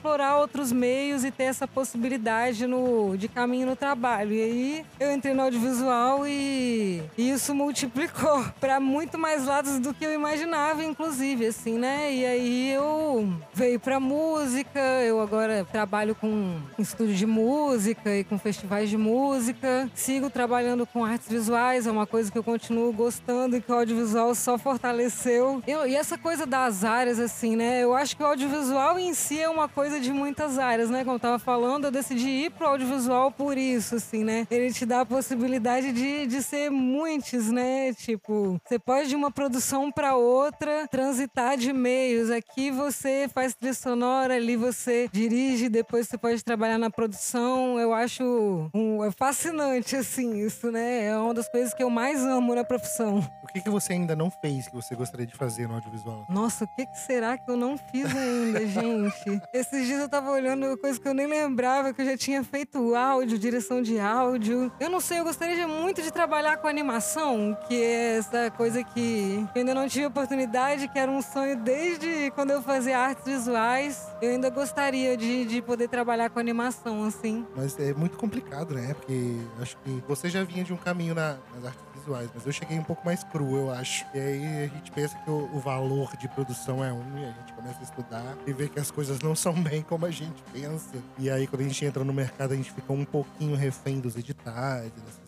explorar 0.03 0.39
outros 0.39 0.73
meios 0.73 1.25
e 1.25 1.31
ter 1.31 1.45
essa 1.45 1.69
possibilidade 1.69 2.67
no, 2.67 3.17
de 3.17 3.29
caminho 3.29 3.69
no 3.69 3.77
trabalho. 3.77 4.33
E 4.33 4.43
aí 4.43 4.87
eu 4.99 5.13
entrei 5.13 5.33
no 5.33 5.43
audiovisual 5.43 6.27
e, 6.27 7.01
e 7.17 7.31
isso 7.31 7.55
multiplicou 7.55 8.45
para 8.59 8.81
muito 8.81 9.17
mais 9.17 9.47
lados 9.47 9.79
do 9.79 9.95
que 9.95 10.05
eu 10.05 10.13
imaginava, 10.13 10.83
inclusive, 10.83 11.47
assim, 11.47 11.79
né? 11.79 12.13
E 12.13 12.27
aí 12.27 12.73
eu 12.73 13.33
veio 13.55 13.79
para 13.79 14.01
música, 14.01 14.81
eu 15.07 15.21
agora 15.21 15.65
trabalho 15.71 16.17
com 16.17 16.59
estúdio 16.77 17.15
de 17.15 17.27
música 17.27 18.17
e 18.17 18.25
com 18.25 18.37
festivais 18.37 18.91
de 18.91 18.99
música, 18.99 19.89
sigo 19.95 20.29
trabalhando 20.29 20.85
com 20.85 21.05
artes 21.05 21.29
visuais, 21.29 21.87
é 21.87 21.93
uma 21.93 22.09
coisa 22.09 22.29
que 22.29 22.37
eu 22.37 22.43
continuo 22.43 22.93
gostando 22.93 23.57
e 23.57 23.61
que 23.61 23.71
o 23.71 23.75
audiovisual 23.77 24.35
só 24.35 24.59
fortaleceu. 24.59 25.63
Eu, 25.65 25.87
e 25.87 25.95
essa 25.95 26.19
coisa 26.19 26.45
das 26.45 26.83
áreas, 26.83 27.21
assim, 27.21 27.55
né? 27.55 27.85
Eu 27.85 27.95
acho 27.95 28.17
que 28.17 28.23
o 28.25 28.27
audiovisual 28.27 28.99
em 28.99 29.15
si 29.15 29.41
é 29.41 29.49
uma 29.49 29.69
coisa 29.69 29.92
coisa 29.93 30.01
de 30.01 30.13
muitas 30.13 30.59
áreas, 30.59 30.89
né? 30.89 31.05
Como 31.05 31.17
eu 31.17 31.21
tava 31.21 31.39
falando, 31.39 31.85
eu 31.85 31.91
decidi 31.91 32.29
ir 32.29 32.51
pro 32.53 32.67
audiovisual 32.67 33.31
por 33.31 33.59
isso, 33.59 33.97
assim, 33.97 34.25
né? 34.25 34.47
Ele 34.51 34.73
te 34.73 34.87
dá 34.87 35.03
a 35.03 35.07
possibilidade 35.07 35.93
de, 35.93 36.27
de 36.27 36.43
ser 36.43 36.71
muitos, 36.71 37.51
né? 37.51 37.93
Tipo, 37.93 38.59
você 38.65 38.79
pode 38.79 39.11
de 39.11 39.17
uma 39.17 39.31
produção 39.31 39.93
para 39.93 40.17
outra 40.17 40.89
transitar 40.89 41.59
de 41.59 41.73
meios. 41.75 42.31
Aqui 42.31 42.71
você 42.71 43.29
faz 43.35 43.55
trilha 43.55 43.75
sonora, 43.75 44.35
ali 44.35 44.57
você 44.57 45.11
dirige, 45.13 45.69
depois 45.69 46.09
você 46.09 46.17
pode 46.17 46.43
trabalhar 46.43 46.79
na 46.79 46.89
produção. 46.89 47.79
Eu 47.79 47.93
acho 47.93 48.71
um, 48.73 49.05
é 49.05 49.11
fascinante, 49.11 49.95
assim, 49.95 50.39
isso, 50.39 50.71
né? 50.71 51.07
É 51.09 51.17
uma 51.19 51.35
das 51.35 51.51
coisas 51.51 51.75
que 51.75 51.83
eu 51.83 51.91
mais 51.91 52.25
amo 52.25 52.55
na 52.55 52.65
profissão. 52.65 53.19
O 53.43 53.47
que, 53.49 53.61
que 53.61 53.69
você 53.69 53.93
ainda 53.93 54.17
não 54.17 54.31
fez 54.31 54.69
que 54.69 54.75
você 54.75 54.95
gostaria 54.95 55.27
de 55.27 55.35
fazer 55.35 55.69
no 55.69 55.75
audiovisual? 55.75 56.25
Nossa, 56.31 56.65
o 56.65 56.69
que, 56.69 56.87
que 56.87 56.99
será 56.99 57.37
que 57.37 57.51
eu 57.51 57.57
não 57.59 57.77
fiz 57.77 58.07
ainda, 58.17 58.65
gente? 58.67 59.43
Esses 59.53 59.82
esses 59.83 59.87
dias 59.87 60.01
eu 60.01 60.09
tava 60.09 60.31
olhando 60.31 60.77
coisa 60.79 60.99
que 60.99 61.07
eu 61.09 61.15
nem 61.15 61.27
lembrava, 61.27 61.93
que 61.93 62.01
eu 62.01 62.07
já 62.07 62.17
tinha 62.17 62.45
feito 62.45 62.95
áudio, 62.95 63.39
direção 63.39 63.83
de 63.83 63.99
áudio. 63.99 64.73
Eu 64.79 64.89
não 64.89 65.01
sei, 65.01 65.19
eu 65.19 65.25
gostaria 65.25 65.67
muito 65.67 66.01
de 66.03 66.11
trabalhar 66.13 66.59
com 66.59 66.69
animação, 66.69 67.57
que 67.67 67.75
é 67.75 68.19
essa 68.19 68.51
coisa 68.51 68.83
que 68.85 69.45
eu 69.55 69.61
ainda 69.61 69.75
não 69.75 69.89
tive 69.89 70.07
oportunidade, 70.07 70.89
que 70.89 70.99
era 70.99 71.11
um 71.11 71.21
sonho 71.21 71.57
desde 71.57 72.31
quando 72.33 72.51
eu 72.51 72.63
fazia 72.63 72.99
artes 72.99 73.25
visuais. 73.25 74.07
Eu 74.21 74.31
ainda 74.31 74.51
gostaria 74.51 75.17
de, 75.17 75.45
de 75.45 75.61
poder 75.61 75.89
trabalhar 75.89 76.31
com 76.31 76.39
animação, 76.39 77.05
assim. 77.05 77.45
Mas 77.57 77.79
é 77.79 77.93
muito 77.93 78.17
complicado, 78.17 78.75
né? 78.75 78.95
Porque 78.95 79.37
acho 79.61 79.77
que 79.79 80.03
você 80.07 80.29
já 80.29 80.45
vinha 80.45 80.63
de 80.63 80.73
um 80.73 80.77
caminho 80.77 81.15
na, 81.15 81.39
nas 81.55 81.67
artes 81.67 81.92
visuais, 82.03 82.29
mas 82.35 82.45
eu 82.45 82.53
cheguei 82.53 82.79
um 82.79 82.83
pouco 82.83 83.05
mais 83.05 83.23
cru, 83.25 83.57
eu 83.57 83.71
acho. 83.71 84.05
E 84.13 84.19
aí 84.19 84.65
a 84.65 84.67
gente 84.69 84.91
pensa 84.91 85.17
que 85.19 85.31
o, 85.31 85.49
o, 85.55 85.61
valor 85.61 86.17
de 86.17 86.29
produção 86.29 86.85
é 86.85 86.93
um, 86.93 87.19
e 87.19 87.25
a 87.25 87.33
gente 87.33 87.53
começa 87.55 87.81
a 87.81 87.83
estudar 87.83 88.37
e 88.47 88.53
vê 88.53 88.69
que 88.69 88.79
as 88.79 88.91
coisas 88.91 89.21
não 89.21 89.35
são 89.35 89.55
bem 89.55 89.83
como 89.83 90.07
a 90.07 90.11
gente 90.11 90.43
pensa. 90.53 90.97
E 91.19 91.31
aí 91.31 91.47
quando 91.47 91.63
a 91.63 91.65
gente 91.65 91.85
entra 91.85 92.05
no 92.05 92.13
mercado, 92.13 92.53
a 92.53 92.57
gente 92.57 92.71
fica 92.71 92.93
um 92.93 93.05
pouquinho 93.05 93.57
refém 93.57 94.01
dos 94.01 94.17
editais, 94.17 94.91
dessas 94.93 95.22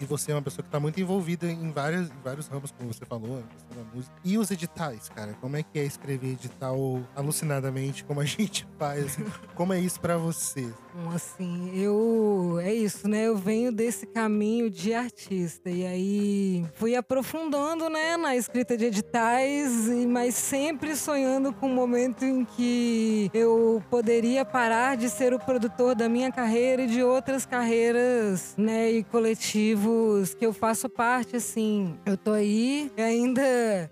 E 0.00 0.04
você 0.04 0.32
é 0.32 0.34
uma 0.34 0.42
pessoa 0.42 0.64
que 0.64 0.70
tá 0.70 0.80
muito 0.80 1.00
envolvida 1.00 1.46
em, 1.46 1.70
várias, 1.70 2.08
em 2.08 2.22
vários 2.22 2.48
ramos, 2.48 2.72
como 2.72 2.92
você 2.92 3.04
falou, 3.04 3.42
da 3.74 3.82
música. 3.94 4.14
E 4.24 4.36
os 4.36 4.50
editais, 4.50 5.08
cara? 5.08 5.34
Como 5.40 5.56
é 5.56 5.62
que 5.62 5.78
é 5.78 5.84
escrever 5.84 6.32
edital 6.32 7.00
alucinadamente, 7.14 8.04
como 8.04 8.20
a 8.20 8.24
gente 8.26 8.66
faz? 8.78 9.16
como 9.54 9.72
é 9.72 9.78
isso 9.78 10.00
para 10.00 10.16
você? 10.16 10.68
Assim, 11.14 11.70
eu. 11.74 12.58
É 12.60 12.72
isso, 12.72 13.08
né? 13.08 13.26
Eu 13.26 13.36
venho 13.36 13.72
desse 13.72 14.06
caminho 14.06 14.70
de 14.70 14.92
artista. 14.92 15.70
E 15.70 15.86
aí 15.86 16.66
fui 16.74 16.94
aprofundando, 16.96 17.88
né, 17.88 18.16
na 18.16 18.36
escrita 18.36 18.76
de 18.76 18.86
editais, 18.86 19.88
mas 20.08 20.34
sempre 20.34 20.96
sonhando 20.96 21.52
com 21.52 21.66
um 21.66 21.74
momento 21.74 22.24
em 22.24 22.44
que 22.44 23.30
eu 23.32 23.82
poderia 23.90 24.44
parar 24.44 24.96
de 24.96 25.08
ser 25.08 25.32
o 25.32 25.38
produtor 25.38 25.94
da 25.94 26.08
minha 26.08 26.30
carreira 26.30 26.82
e 26.82 26.86
de 26.86 27.02
outras 27.02 27.44
carreiras, 27.44 28.54
né, 28.56 28.90
e 28.90 29.04
coletivas 29.04 29.43
coletivos 29.44 30.34
que 30.34 30.46
eu 30.46 30.52
faço 30.52 30.88
parte, 30.88 31.36
assim. 31.36 31.98
Eu 32.06 32.16
tô 32.16 32.32
aí, 32.32 32.90
ainda 32.96 33.42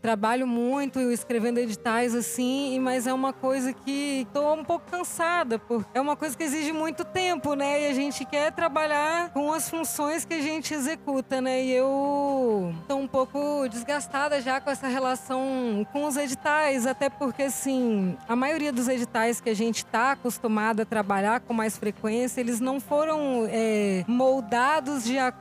trabalho 0.00 0.46
muito 0.46 0.98
escrevendo 0.98 1.58
editais, 1.58 2.14
assim, 2.14 2.78
mas 2.80 3.06
é 3.06 3.12
uma 3.12 3.32
coisa 3.32 3.72
que 3.72 4.26
tô 4.32 4.52
um 4.54 4.64
pouco 4.64 4.90
cansada, 4.90 5.58
porque 5.58 5.86
é 5.94 6.00
uma 6.00 6.16
coisa 6.16 6.36
que 6.36 6.42
exige 6.42 6.72
muito 6.72 7.04
tempo, 7.04 7.54
né? 7.54 7.82
E 7.82 7.86
a 7.86 7.94
gente 7.94 8.24
quer 8.24 8.52
trabalhar 8.52 9.30
com 9.32 9.52
as 9.52 9.68
funções 9.68 10.24
que 10.24 10.34
a 10.34 10.40
gente 10.40 10.72
executa, 10.72 11.40
né? 11.40 11.62
E 11.62 11.72
eu 11.72 12.74
tô 12.88 12.96
um 12.96 13.06
pouco 13.06 13.68
desgastada 13.68 14.40
já 14.40 14.60
com 14.60 14.70
essa 14.70 14.88
relação 14.88 15.86
com 15.92 16.06
os 16.06 16.16
editais, 16.16 16.86
até 16.86 17.10
porque, 17.10 17.44
assim, 17.44 18.16
a 18.28 18.34
maioria 18.34 18.72
dos 18.72 18.88
editais 18.88 19.40
que 19.40 19.50
a 19.50 19.54
gente 19.54 19.84
tá 19.84 20.12
acostumado 20.12 20.80
a 20.80 20.84
trabalhar 20.84 21.40
com 21.40 21.52
mais 21.52 21.76
frequência, 21.76 22.40
eles 22.40 22.60
não 22.60 22.80
foram 22.80 23.46
é, 23.48 24.04
moldados 24.08 25.04
de 25.04 25.18
acordo 25.18 25.31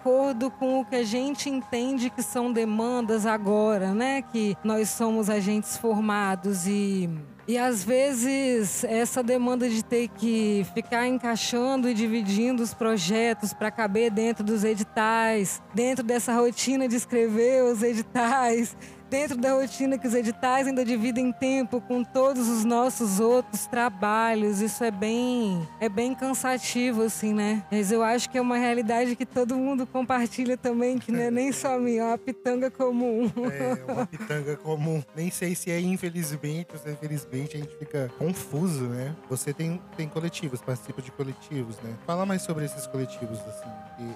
com 0.52 0.80
o 0.80 0.86
que 0.86 0.96
a 0.96 1.04
gente 1.04 1.50
entende 1.50 2.10
que 2.10 2.24
são 2.24 2.52
demandas 2.52 3.26
agora, 3.26 3.94
né? 3.94 4.22
Que 4.22 4.58
nós 4.64 4.90
somos 4.90 5.30
agentes 5.30 5.78
formados 5.78 6.68
e 6.68 7.10
e 7.48 7.58
às 7.58 7.84
vezes 7.84 8.84
essa 8.84 9.22
demanda 9.22 9.68
de 9.68 9.84
ter 9.84 10.08
que 10.08 10.66
ficar 10.74 11.08
encaixando 11.08 11.90
e 11.90 11.94
dividindo 11.94 12.62
os 12.62 12.74
projetos 12.74 13.52
para 13.52 13.72
caber 13.72 14.12
dentro 14.12 14.44
dos 14.44 14.64
editais, 14.64 15.62
dentro 15.74 16.02
dessa 16.04 16.34
rotina 16.34 16.88
de 16.88 16.96
escrever 16.96 17.64
os 17.64 17.82
editais, 17.82 18.78
dentro 19.12 19.36
da 19.36 19.52
rotina 19.52 19.98
que 19.98 20.08
os 20.08 20.16
editais 20.16 20.66
ainda 20.66 20.86
dividem 20.86 21.34
tempo 21.34 21.82
com 21.82 22.02
todos 22.02 22.48
os 22.48 22.64
nossos 22.64 23.20
outros 23.20 23.68
trabalhos. 23.68 24.62
Isso 24.62 24.86
é 24.86 24.90
bem, 24.90 25.68
é 25.82 25.90
bem 25.90 26.16
cansativo, 26.16 27.04
assim, 27.04 27.34
né? 27.34 27.62
Mas 27.70 27.92
eu 27.92 28.02
acho 28.02 28.30
que 28.30 28.38
é 28.38 28.42
uma 28.42 28.56
realidade 28.56 29.18
que 29.18 29.26
todo 29.26 29.58
mundo 29.58 29.86
compartilha 29.86 30.56
também, 30.56 30.98
que 30.98 31.12
não 31.12 31.20
é 31.20 31.30
nem 31.30 31.52
só 31.52 31.78
minha, 31.78 32.04
é 32.04 32.06
uma 32.06 32.18
pitanga 32.18 32.72
comum. 32.72 33.30
É, 33.52 33.92
uma 33.92 34.06
pitanga 34.06 34.56
comum. 34.56 35.04
Nem 35.14 35.30
sei 35.30 35.56
se 35.56 35.70
é 35.70 35.82
infelizmente 35.82 36.70
ou 36.72 36.80
se 36.80 36.90
é 36.90 36.96
felizmente, 36.96 37.58
a 37.58 37.60
gente 37.60 37.76
fica 37.76 38.10
confuso, 38.18 38.86
né? 38.86 39.14
Você 39.30 39.54
tem, 39.54 39.82
tem 39.98 40.08
coletivos, 40.08 40.62
participa 40.62 41.02
de 41.02 41.12
coletivos, 41.12 41.76
né? 41.84 41.94
Fala 42.06 42.26
mais 42.26 42.44
sobre 42.44 42.64
esses 42.64 42.88
coletivos, 42.88 43.40
assim. 43.40 43.70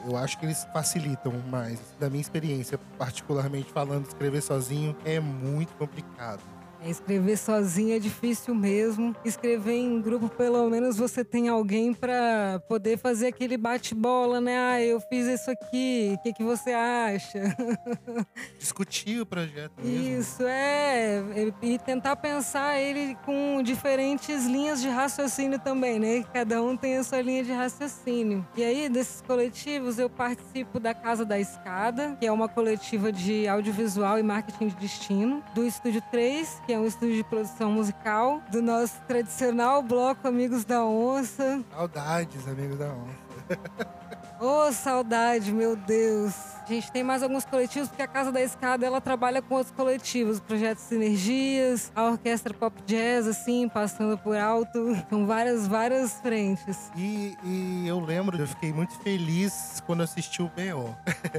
Eu 0.08 0.16
acho 0.16 0.40
que 0.40 0.46
eles 0.46 0.66
facilitam 0.72 1.34
mais. 1.52 1.82
Da 2.00 2.10
minha 2.10 2.22
experiência, 2.22 2.80
particularmente 2.98 3.74
falando, 3.74 4.08
escrever 4.08 4.42
sozinho 4.42 4.85
sozinho 4.86 4.96
é 5.06 5.20
muito 5.20 5.76
complicado. 5.78 6.55
Escrever 6.90 7.38
sozinho 7.38 7.96
é 7.96 8.00
difícil 8.00 8.54
mesmo. 8.54 9.16
Escrever 9.26 9.74
em 9.74 10.02
grupo, 10.02 10.30
pelo 10.30 10.70
menos 10.70 10.98
você 10.98 11.24
tem 11.24 11.50
alguém 11.50 11.94
para 11.94 12.62
poder 12.68 12.98
fazer 12.98 13.28
aquele 13.28 13.58
bate-bola, 13.58 14.40
né? 14.40 14.58
Ah, 14.58 14.82
eu 14.82 15.00
fiz 15.00 15.26
isso 15.28 15.50
aqui, 15.50 16.16
o 16.16 16.24
que, 16.24 16.34
que 16.34 16.44
você 16.44 16.72
acha? 16.72 17.56
Discutir 18.60 19.22
o 19.22 19.26
projeto 19.26 19.74
mesmo. 19.82 20.20
Isso, 20.20 20.44
é. 20.44 21.24
E 21.62 21.80
tentar 21.80 22.16
pensar 22.16 22.80
ele 22.80 23.16
com 23.26 23.62
diferentes 23.64 24.46
linhas 24.46 24.82
de 24.82 24.88
raciocínio 24.90 25.60
também, 25.60 26.00
né? 26.00 26.24
Cada 26.34 26.62
um 26.62 26.78
tem 26.78 26.98
a 26.98 27.04
sua 27.04 27.22
linha 27.22 27.44
de 27.44 27.52
raciocínio. 27.52 28.46
E 28.56 28.64
aí, 28.64 28.90
desses 28.90 29.22
coletivos, 29.22 29.98
eu 29.98 30.10
participo 30.10 30.80
da 30.80 30.94
Casa 30.94 31.26
da 31.26 31.40
Escada, 31.40 32.16
que 32.20 32.26
é 32.26 32.32
uma 32.32 32.48
coletiva 32.48 33.12
de 33.12 33.48
audiovisual 33.48 34.20
e 34.20 34.24
marketing 34.24 34.68
de 34.68 34.76
destino, 34.76 35.44
do 35.54 35.66
Estúdio 35.66 36.02
3, 36.12 36.62
que 36.66 36.74
é 36.74 36.75
um 36.80 36.86
estúdio 36.86 37.16
de 37.16 37.24
produção 37.24 37.72
musical 37.72 38.42
do 38.52 38.62
nosso 38.62 39.00
tradicional 39.08 39.82
bloco 39.82 40.28
Amigos 40.28 40.66
da 40.66 40.84
Onça. 40.86 41.64
Saudades, 41.72 42.48
Amigos 42.48 42.78
da 42.78 42.88
Onça. 42.88 43.96
Ô, 44.40 44.68
oh, 44.68 44.72
saudade, 44.72 45.52
meu 45.52 45.76
Deus. 45.76 46.55
A 46.66 46.68
gente 46.68 46.92
tem 46.92 47.04
mais 47.04 47.22
alguns 47.22 47.46
coletivos, 47.46 47.90
porque 47.90 48.02
a 48.02 48.08
Casa 48.08 48.32
da 48.32 48.42
Escada 48.42 48.84
ela 48.84 49.00
trabalha 49.00 49.40
com 49.40 49.54
outros 49.54 49.76
coletivos, 49.76 50.40
projetos 50.40 50.84
Sinergias, 50.86 51.92
a 51.96 52.06
Orquestra 52.06 52.56
Pop 52.56 52.76
Jazz, 52.88 53.28
assim, 53.28 53.70
passando 53.70 54.18
por 54.18 54.36
alto. 54.36 54.96
São 55.08 55.28
várias, 55.28 55.68
várias 55.68 56.14
frentes. 56.22 56.92
E, 56.96 57.38
e 57.44 57.88
eu 57.88 58.00
lembro, 58.00 58.36
eu 58.36 58.48
fiquei 58.48 58.74
muito 58.74 58.98
feliz 59.04 59.80
quando 59.86 60.02
assisti 60.02 60.42
o 60.42 60.50
B.O. 60.50 60.96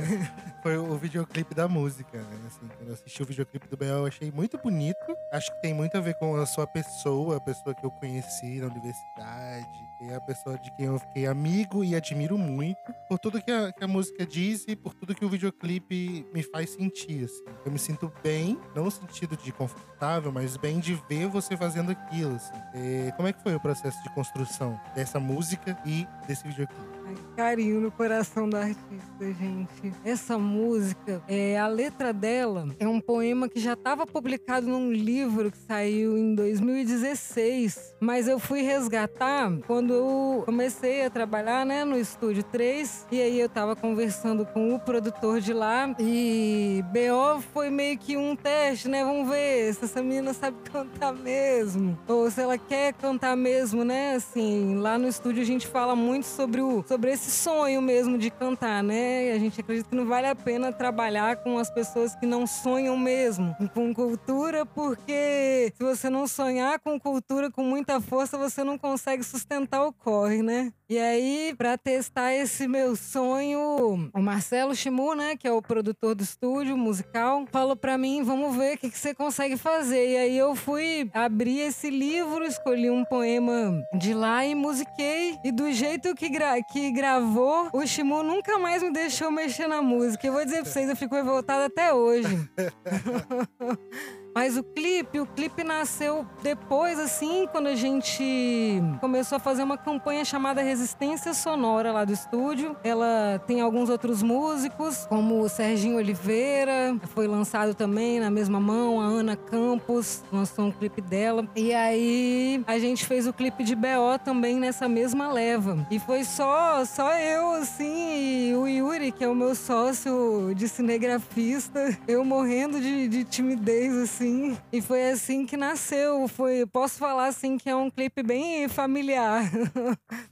Foi 0.62 0.78
o 0.78 0.96
videoclipe 0.96 1.56
da 1.56 1.66
música, 1.66 2.18
né? 2.18 2.40
Assim, 2.46 2.68
quando 2.76 2.88
eu 2.90 2.94
assisti 2.94 3.20
o 3.20 3.26
videoclipe 3.26 3.66
do 3.66 3.76
B.O., 3.76 3.98
eu 3.98 4.06
achei 4.06 4.30
muito 4.30 4.56
bonito. 4.58 5.16
Acho 5.32 5.52
que 5.52 5.60
tem 5.60 5.74
muito 5.74 5.96
a 5.96 6.00
ver 6.00 6.14
com 6.14 6.36
a 6.36 6.46
sua 6.46 6.68
pessoa, 6.68 7.38
a 7.38 7.40
pessoa 7.40 7.74
que 7.74 7.84
eu 7.84 7.90
conheci 7.90 8.60
na 8.60 8.68
universidade. 8.68 9.85
É 10.00 10.14
a 10.14 10.20
pessoa 10.20 10.58
de 10.58 10.70
quem 10.76 10.86
eu 10.86 10.98
fiquei 10.98 11.26
amigo 11.26 11.82
e 11.82 11.94
admiro 11.94 12.36
muito. 12.36 12.76
Por 13.08 13.18
tudo 13.18 13.40
que 13.40 13.50
a, 13.50 13.72
que 13.72 13.82
a 13.82 13.88
música 13.88 14.26
diz 14.26 14.64
e 14.68 14.76
por 14.76 14.92
tudo 14.92 15.14
que 15.14 15.24
o 15.24 15.28
videoclipe 15.28 16.26
me 16.34 16.42
faz 16.42 16.70
sentir, 16.70 17.24
assim. 17.24 17.44
Eu 17.64 17.72
me 17.72 17.78
sinto 17.78 18.12
bem, 18.22 18.58
não 18.74 18.84
no 18.84 18.90
sentido 18.90 19.36
de 19.36 19.52
confortável, 19.52 20.30
mas 20.30 20.56
bem 20.56 20.80
de 20.80 20.94
ver 21.08 21.28
você 21.28 21.56
fazendo 21.56 21.90
aquilo, 21.90 22.34
assim. 22.34 22.52
É, 22.74 23.10
como 23.16 23.26
é 23.26 23.32
que 23.32 23.42
foi 23.42 23.54
o 23.54 23.60
processo 23.60 24.02
de 24.02 24.10
construção 24.10 24.78
dessa 24.94 25.18
música 25.18 25.78
e 25.84 26.06
desse 26.26 26.46
videoclipe? 26.46 26.95
Carinho 27.36 27.80
no 27.80 27.90
coração 27.90 28.48
do 28.48 28.56
artista, 28.56 29.20
gente. 29.20 29.92
Essa 30.04 30.38
música, 30.38 31.22
é, 31.28 31.58
a 31.58 31.66
letra 31.66 32.12
dela 32.12 32.68
é 32.78 32.88
um 32.88 33.00
poema 33.00 33.48
que 33.48 33.60
já 33.60 33.74
estava 33.74 34.06
publicado 34.06 34.66
num 34.66 34.90
livro 34.90 35.50
que 35.50 35.58
saiu 35.58 36.16
em 36.16 36.34
2016, 36.34 37.94
mas 38.00 38.26
eu 38.26 38.38
fui 38.38 38.62
resgatar 38.62 39.52
quando 39.66 39.92
eu 39.92 40.42
comecei 40.44 41.04
a 41.04 41.10
trabalhar, 41.10 41.66
né, 41.66 41.84
no 41.84 41.98
estúdio 41.98 42.42
3, 42.42 43.06
e 43.12 43.20
aí 43.20 43.38
eu 43.38 43.48
tava 43.48 43.76
conversando 43.76 44.46
com 44.46 44.74
o 44.74 44.80
produtor 44.80 45.40
de 45.40 45.52
lá 45.52 45.94
e 45.98 46.82
BO 46.86 47.40
foi 47.52 47.68
meio 47.68 47.98
que 47.98 48.16
um 48.16 48.34
teste, 48.34 48.88
né? 48.88 49.04
Vamos 49.04 49.28
ver 49.28 49.74
se 49.74 49.84
essa 49.84 50.02
menina 50.02 50.32
sabe 50.32 50.56
cantar 50.72 51.12
mesmo 51.12 51.98
ou 52.08 52.30
se 52.30 52.40
ela 52.40 52.56
quer 52.56 52.94
cantar 52.94 53.36
mesmo, 53.36 53.84
né? 53.84 54.14
Assim, 54.14 54.76
lá 54.76 54.98
no 54.98 55.06
estúdio 55.06 55.42
a 55.42 55.46
gente 55.46 55.66
fala 55.66 55.94
muito 55.94 56.24
sobre 56.24 56.60
o 56.62 56.82
sobre 56.86 56.95
esse 57.04 57.30
sonho 57.30 57.82
mesmo 57.82 58.18
de 58.18 58.30
cantar, 58.30 58.82
né? 58.82 59.32
A 59.32 59.38
gente 59.38 59.60
acredita 59.60 59.88
que 59.88 59.96
não 59.96 60.06
vale 60.06 60.26
a 60.26 60.34
pena 60.34 60.72
trabalhar 60.72 61.36
com 61.36 61.58
as 61.58 61.70
pessoas 61.70 62.14
que 62.16 62.26
não 62.26 62.46
sonham 62.46 62.96
mesmo 62.96 63.54
com 63.74 63.94
cultura, 63.94 64.64
porque 64.64 65.72
se 65.76 65.82
você 65.82 66.08
não 66.08 66.26
sonhar 66.26 66.78
com 66.80 66.98
cultura 66.98 67.50
com 67.50 67.62
muita 67.62 68.00
força, 68.00 68.38
você 68.38 68.64
não 68.64 68.78
consegue 68.78 69.22
sustentar 69.22 69.84
o 69.84 69.92
corre, 69.92 70.42
né? 70.42 70.72
E 70.88 70.98
aí, 70.98 71.52
para 71.58 71.76
testar 71.76 72.32
esse 72.32 72.68
meu 72.68 72.94
sonho, 72.94 74.08
o 74.14 74.22
Marcelo 74.22 74.72
Chimu, 74.72 75.16
né, 75.16 75.34
que 75.36 75.48
é 75.48 75.52
o 75.52 75.60
produtor 75.60 76.14
do 76.14 76.22
estúdio 76.22 76.76
musical, 76.76 77.44
falou 77.50 77.74
para 77.74 77.98
mim: 77.98 78.22
vamos 78.22 78.54
ver 78.56 78.76
o 78.76 78.78
que, 78.78 78.90
que 78.90 78.98
você 78.98 79.12
consegue 79.12 79.56
fazer. 79.56 80.12
E 80.12 80.16
aí 80.16 80.38
eu 80.38 80.54
fui 80.54 81.10
abrir 81.12 81.58
esse 81.58 81.90
livro, 81.90 82.44
escolhi 82.44 82.88
um 82.88 83.04
poema 83.04 83.82
de 83.98 84.14
lá 84.14 84.46
e 84.46 84.54
musiquei. 84.54 85.36
E 85.44 85.50
do 85.50 85.72
jeito 85.72 86.14
que, 86.14 86.28
gra 86.28 86.62
que 86.62 86.85
gravou, 86.92 87.68
o 87.72 87.86
Chimu 87.86 88.22
nunca 88.22 88.58
mais 88.58 88.82
me 88.82 88.92
deixou 88.92 89.30
mexer 89.30 89.66
na 89.66 89.80
música. 89.82 90.26
Eu 90.26 90.32
vou 90.32 90.44
dizer 90.44 90.62
pra 90.62 90.70
vocês, 90.72 90.88
eu 90.88 90.96
fico 90.96 91.14
revoltada 91.14 91.66
até 91.66 91.92
hoje. 91.92 92.48
Mas 94.36 94.58
o 94.58 94.62
clipe, 94.62 95.18
o 95.18 95.24
clipe 95.24 95.64
nasceu 95.64 96.26
depois, 96.42 96.98
assim, 96.98 97.48
quando 97.50 97.68
a 97.68 97.74
gente 97.74 98.82
começou 99.00 99.36
a 99.36 99.38
fazer 99.38 99.62
uma 99.62 99.78
campanha 99.78 100.26
chamada 100.26 100.60
Resistência 100.60 101.32
Sonora 101.32 101.90
lá 101.90 102.04
do 102.04 102.12
estúdio. 102.12 102.76
Ela 102.84 103.42
tem 103.46 103.62
alguns 103.62 103.88
outros 103.88 104.22
músicos, 104.22 105.06
como 105.08 105.40
o 105.40 105.48
Serginho 105.48 105.96
Oliveira, 105.96 106.94
foi 107.14 107.26
lançado 107.26 107.72
também 107.72 108.20
na 108.20 108.30
mesma 108.30 108.60
mão, 108.60 109.00
a 109.00 109.04
Ana 109.04 109.36
Campos 109.36 110.22
lançou 110.30 110.66
um 110.66 110.70
clipe 110.70 111.00
dela. 111.00 111.48
E 111.56 111.72
aí 111.72 112.62
a 112.66 112.78
gente 112.78 113.06
fez 113.06 113.26
o 113.26 113.32
clipe 113.32 113.64
de 113.64 113.74
BO 113.74 114.18
também 114.22 114.56
nessa 114.56 114.86
mesma 114.86 115.32
leva. 115.32 115.86
E 115.90 115.98
foi 115.98 116.24
só, 116.24 116.84
só 116.84 117.14
eu, 117.14 117.52
assim, 117.52 118.50
e 118.50 118.54
o 118.54 118.68
Yuri, 118.68 119.12
que 119.12 119.24
é 119.24 119.28
o 119.28 119.34
meu 119.34 119.54
sócio 119.54 120.52
de 120.54 120.68
cinegrafista, 120.68 121.96
eu 122.06 122.22
morrendo 122.22 122.78
de, 122.78 123.08
de 123.08 123.24
timidez, 123.24 123.96
assim 123.96 124.25
assim. 124.26 124.58
E 124.72 124.82
foi 124.82 125.10
assim 125.10 125.46
que 125.46 125.56
nasceu. 125.56 126.26
Foi, 126.28 126.66
posso 126.66 126.98
falar 126.98 127.28
assim 127.28 127.56
que 127.56 127.68
é 127.70 127.76
um 127.76 127.90
clipe 127.90 128.22
bem 128.22 128.68
familiar. 128.68 129.44